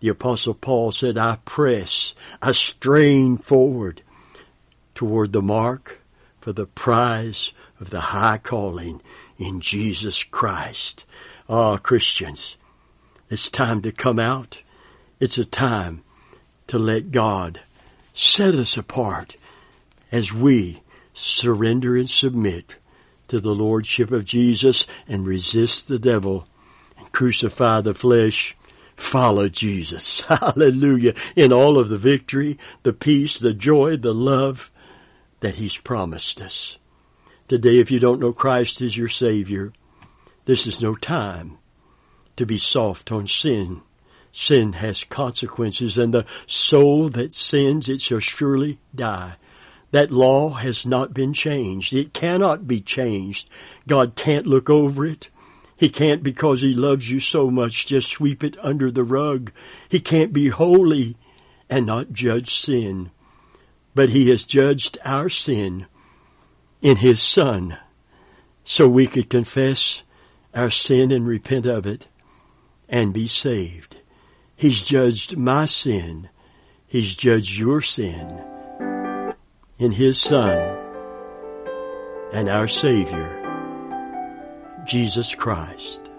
The 0.00 0.08
apostle 0.08 0.54
Paul 0.54 0.92
said, 0.92 1.16
I 1.16 1.38
press, 1.44 2.14
I 2.42 2.52
strain 2.52 3.38
forward 3.38 4.02
toward 4.94 5.32
the 5.32 5.42
mark 5.42 6.00
for 6.40 6.52
the 6.52 6.66
prize 6.66 7.52
of 7.78 7.90
the 7.90 8.00
high 8.00 8.38
calling 8.38 9.00
in 9.38 9.60
Jesus 9.60 10.24
Christ. 10.24 11.04
Ah, 11.48 11.76
Christians, 11.76 12.56
it's 13.28 13.48
time 13.48 13.82
to 13.82 13.92
come 13.92 14.18
out 14.18 14.62
it's 15.20 15.38
a 15.38 15.44
time 15.44 16.02
to 16.66 16.78
let 16.78 17.12
God 17.12 17.60
set 18.14 18.54
us 18.54 18.76
apart 18.76 19.36
as 20.10 20.32
we 20.32 20.82
surrender 21.12 21.96
and 21.96 22.08
submit 22.08 22.76
to 23.28 23.38
the 23.38 23.54
Lordship 23.54 24.10
of 24.10 24.24
Jesus 24.24 24.86
and 25.06 25.26
resist 25.26 25.86
the 25.86 25.98
devil 25.98 26.48
and 26.98 27.12
crucify 27.12 27.82
the 27.82 27.94
flesh. 27.94 28.56
Follow 28.96 29.48
Jesus. 29.48 30.20
Hallelujah. 30.28 31.14
In 31.36 31.52
all 31.52 31.78
of 31.78 31.88
the 31.88 31.98
victory, 31.98 32.58
the 32.82 32.92
peace, 32.92 33.38
the 33.38 33.54
joy, 33.54 33.96
the 33.96 34.14
love 34.14 34.70
that 35.40 35.56
He's 35.56 35.76
promised 35.76 36.40
us. 36.40 36.78
Today, 37.46 37.78
if 37.78 37.90
you 37.90 37.98
don't 37.98 38.20
know 38.20 38.32
Christ 38.32 38.80
as 38.80 38.96
your 38.96 39.08
Savior, 39.08 39.72
this 40.44 40.66
is 40.66 40.80
no 40.80 40.94
time 40.94 41.58
to 42.36 42.46
be 42.46 42.58
soft 42.58 43.10
on 43.12 43.26
sin 43.26 43.82
sin 44.32 44.74
has 44.74 45.04
consequences, 45.04 45.98
and 45.98 46.14
the 46.14 46.26
soul 46.46 47.08
that 47.10 47.32
sins, 47.32 47.88
it 47.88 48.00
shall 48.00 48.20
surely 48.20 48.78
die. 48.94 49.36
That 49.92 50.12
law 50.12 50.50
has 50.50 50.86
not 50.86 51.12
been 51.12 51.32
changed. 51.32 51.92
It 51.92 52.14
cannot 52.14 52.66
be 52.66 52.80
changed. 52.80 53.48
God 53.88 54.14
can't 54.14 54.46
look 54.46 54.70
over 54.70 55.04
it. 55.04 55.28
He 55.76 55.88
can't 55.88 56.22
because 56.22 56.60
He 56.60 56.74
loves 56.74 57.10
you 57.10 57.20
so 57.20 57.50
much 57.50 57.86
just 57.86 58.08
sweep 58.08 58.44
it 58.44 58.56
under 58.62 58.90
the 58.90 59.02
rug. 59.02 59.50
He 59.88 59.98
can't 59.98 60.32
be 60.32 60.48
holy 60.48 61.16
and 61.68 61.86
not 61.86 62.12
judge 62.12 62.54
sin. 62.54 63.10
But 63.94 64.10
He 64.10 64.28
has 64.30 64.44
judged 64.44 64.98
our 65.04 65.28
sin 65.28 65.86
in 66.82 66.98
His 66.98 67.20
Son 67.20 67.78
so 68.64 68.88
we 68.88 69.06
could 69.06 69.28
confess 69.28 70.02
our 70.54 70.70
sin 70.70 71.10
and 71.10 71.26
repent 71.26 71.66
of 71.66 71.86
it 71.86 72.06
and 72.88 73.12
be 73.12 73.26
saved. 73.26 73.99
He's 74.60 74.82
judged 74.82 75.38
my 75.38 75.64
sin. 75.64 76.28
He's 76.86 77.16
judged 77.16 77.58
your 77.58 77.80
sin 77.80 78.44
in 79.78 79.90
His 79.90 80.20
Son 80.20 80.58
and 82.34 82.46
our 82.46 82.68
Savior, 82.68 84.04
Jesus 84.84 85.34
Christ. 85.34 86.10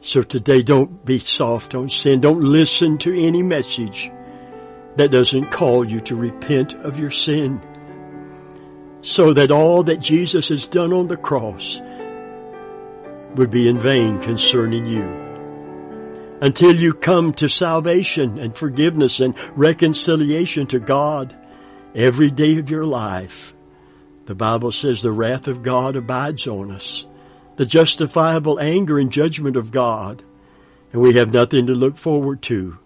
So 0.00 0.22
today 0.22 0.62
don't 0.62 1.04
be 1.04 1.18
soft 1.18 1.74
on 1.74 1.88
sin. 1.88 2.20
Don't 2.20 2.40
listen 2.40 2.98
to 2.98 3.12
any 3.12 3.42
message 3.42 4.08
that 4.94 5.10
doesn't 5.10 5.50
call 5.50 5.84
you 5.84 5.98
to 6.02 6.14
repent 6.14 6.74
of 6.74 7.00
your 7.00 7.10
sin 7.10 7.60
so 9.00 9.32
that 9.32 9.50
all 9.50 9.82
that 9.82 9.98
Jesus 9.98 10.50
has 10.50 10.68
done 10.68 10.92
on 10.92 11.08
the 11.08 11.16
cross 11.16 11.80
would 13.34 13.50
be 13.50 13.66
in 13.66 13.80
vain 13.80 14.20
concerning 14.20 14.86
you 14.86 15.21
until 16.42 16.74
you 16.74 16.92
come 16.92 17.32
to 17.32 17.48
salvation 17.48 18.36
and 18.36 18.56
forgiveness 18.56 19.20
and 19.20 19.32
reconciliation 19.56 20.66
to 20.66 20.80
God 20.80 21.36
every 21.94 22.32
day 22.32 22.58
of 22.58 22.68
your 22.68 22.84
life. 22.84 23.54
The 24.26 24.34
Bible 24.34 24.72
says 24.72 25.02
the 25.02 25.12
wrath 25.12 25.46
of 25.46 25.62
God 25.62 25.94
abides 25.94 26.48
on 26.48 26.72
us, 26.72 27.06
the 27.54 27.64
justifiable 27.64 28.58
anger 28.58 28.98
and 28.98 29.12
judgment 29.12 29.56
of 29.56 29.70
God, 29.70 30.24
and 30.92 31.00
we 31.00 31.14
have 31.14 31.32
nothing 31.32 31.68
to 31.68 31.74
look 31.74 31.96
forward 31.96 32.42
to 32.42 32.76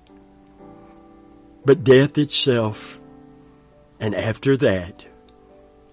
but 1.64 1.82
death 1.82 2.16
itself, 2.18 3.00
and 3.98 4.14
after 4.14 4.56
that, 4.58 5.06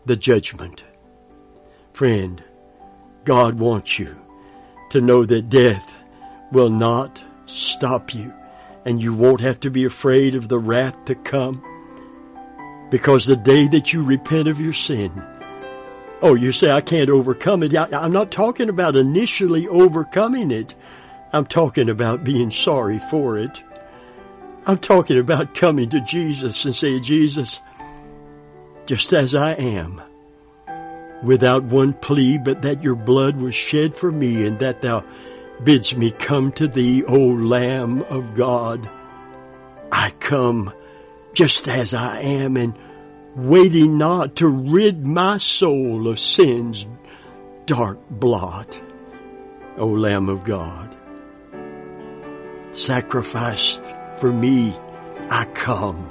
the 0.05 0.15
judgment. 0.15 0.83
Friend, 1.93 2.43
God 3.23 3.57
wants 3.57 3.97
you 3.97 4.15
to 4.89 5.01
know 5.01 5.25
that 5.25 5.49
death 5.49 5.97
will 6.51 6.69
not 6.69 7.23
stop 7.53 8.13
you 8.13 8.33
and 8.85 9.01
you 9.01 9.13
won't 9.13 9.41
have 9.41 9.59
to 9.61 9.69
be 9.69 9.85
afraid 9.85 10.35
of 10.35 10.47
the 10.47 10.59
wrath 10.59 11.05
to 11.05 11.15
come 11.15 11.63
because 12.89 13.25
the 13.25 13.35
day 13.35 13.67
that 13.67 13.93
you 13.93 14.03
repent 14.03 14.47
of 14.47 14.59
your 14.59 14.73
sin, 14.73 15.11
oh, 16.21 16.35
you 16.35 16.51
say, 16.51 16.69
I 16.69 16.81
can't 16.81 17.09
overcome 17.09 17.63
it. 17.63 17.75
I, 17.75 18.05
am 18.05 18.11
not 18.11 18.31
talking 18.31 18.69
about 18.69 18.95
initially 18.95 19.67
overcoming 19.67 20.51
it. 20.51 20.75
I'm 21.31 21.45
talking 21.45 21.89
about 21.89 22.23
being 22.23 22.51
sorry 22.51 22.99
for 22.99 23.37
it. 23.37 23.63
I'm 24.65 24.77
talking 24.77 25.19
about 25.19 25.55
coming 25.55 25.89
to 25.89 26.01
Jesus 26.01 26.63
and 26.65 26.75
saying, 26.75 27.03
Jesus, 27.03 27.59
just 28.85 29.11
as 29.11 29.33
I 29.33 29.53
am, 29.53 30.01
without 31.23 31.63
one 31.63 31.93
plea, 31.93 32.37
but 32.37 32.61
that 32.61 32.83
your 32.83 32.95
blood 32.95 33.37
was 33.37 33.55
shed 33.55 33.95
for 33.95 34.11
me 34.11 34.45
and 34.45 34.59
that 34.59 34.81
thou 34.81 35.03
bids 35.63 35.95
me 35.95 36.11
come 36.11 36.51
to 36.53 36.67
thee, 36.67 37.03
O 37.03 37.17
Lamb 37.17 38.01
of 38.03 38.35
God. 38.35 38.89
I 39.91 40.11
come 40.19 40.73
just 41.33 41.67
as 41.67 41.93
I 41.93 42.21
am 42.21 42.57
and 42.57 42.77
waiting 43.35 43.97
not 43.97 44.37
to 44.37 44.47
rid 44.47 45.05
my 45.05 45.37
soul 45.37 46.07
of 46.07 46.19
sin's 46.19 46.85
dark 47.65 47.99
blot. 48.09 48.79
O 49.77 49.87
Lamb 49.87 50.29
of 50.29 50.43
God, 50.43 50.95
sacrificed 52.71 53.81
for 54.17 54.31
me, 54.31 54.77
I 55.29 55.45
come. 55.45 56.09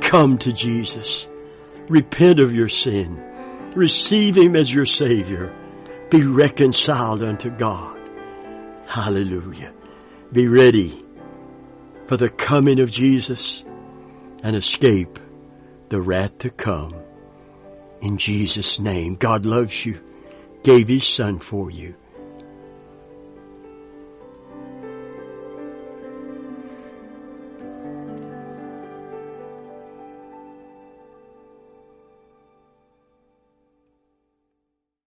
Come 0.00 0.38
to 0.38 0.52
Jesus. 0.52 1.26
Repent 1.88 2.40
of 2.40 2.54
your 2.54 2.68
sin. 2.68 3.22
Receive 3.74 4.36
Him 4.36 4.56
as 4.56 4.72
your 4.72 4.86
Savior. 4.86 5.54
Be 6.10 6.22
reconciled 6.24 7.22
unto 7.22 7.50
God. 7.50 7.99
Hallelujah. 8.90 9.72
Be 10.32 10.48
ready 10.48 11.04
for 12.08 12.16
the 12.16 12.28
coming 12.28 12.80
of 12.80 12.90
Jesus 12.90 13.62
and 14.42 14.56
escape 14.56 15.16
the 15.90 16.00
wrath 16.00 16.36
to 16.40 16.50
come. 16.50 16.96
In 18.00 18.18
Jesus' 18.18 18.80
name, 18.80 19.14
God 19.14 19.46
loves 19.46 19.86
you, 19.86 20.00
gave 20.64 20.88
His 20.88 21.06
Son 21.06 21.38
for 21.38 21.70
you. 21.70 21.94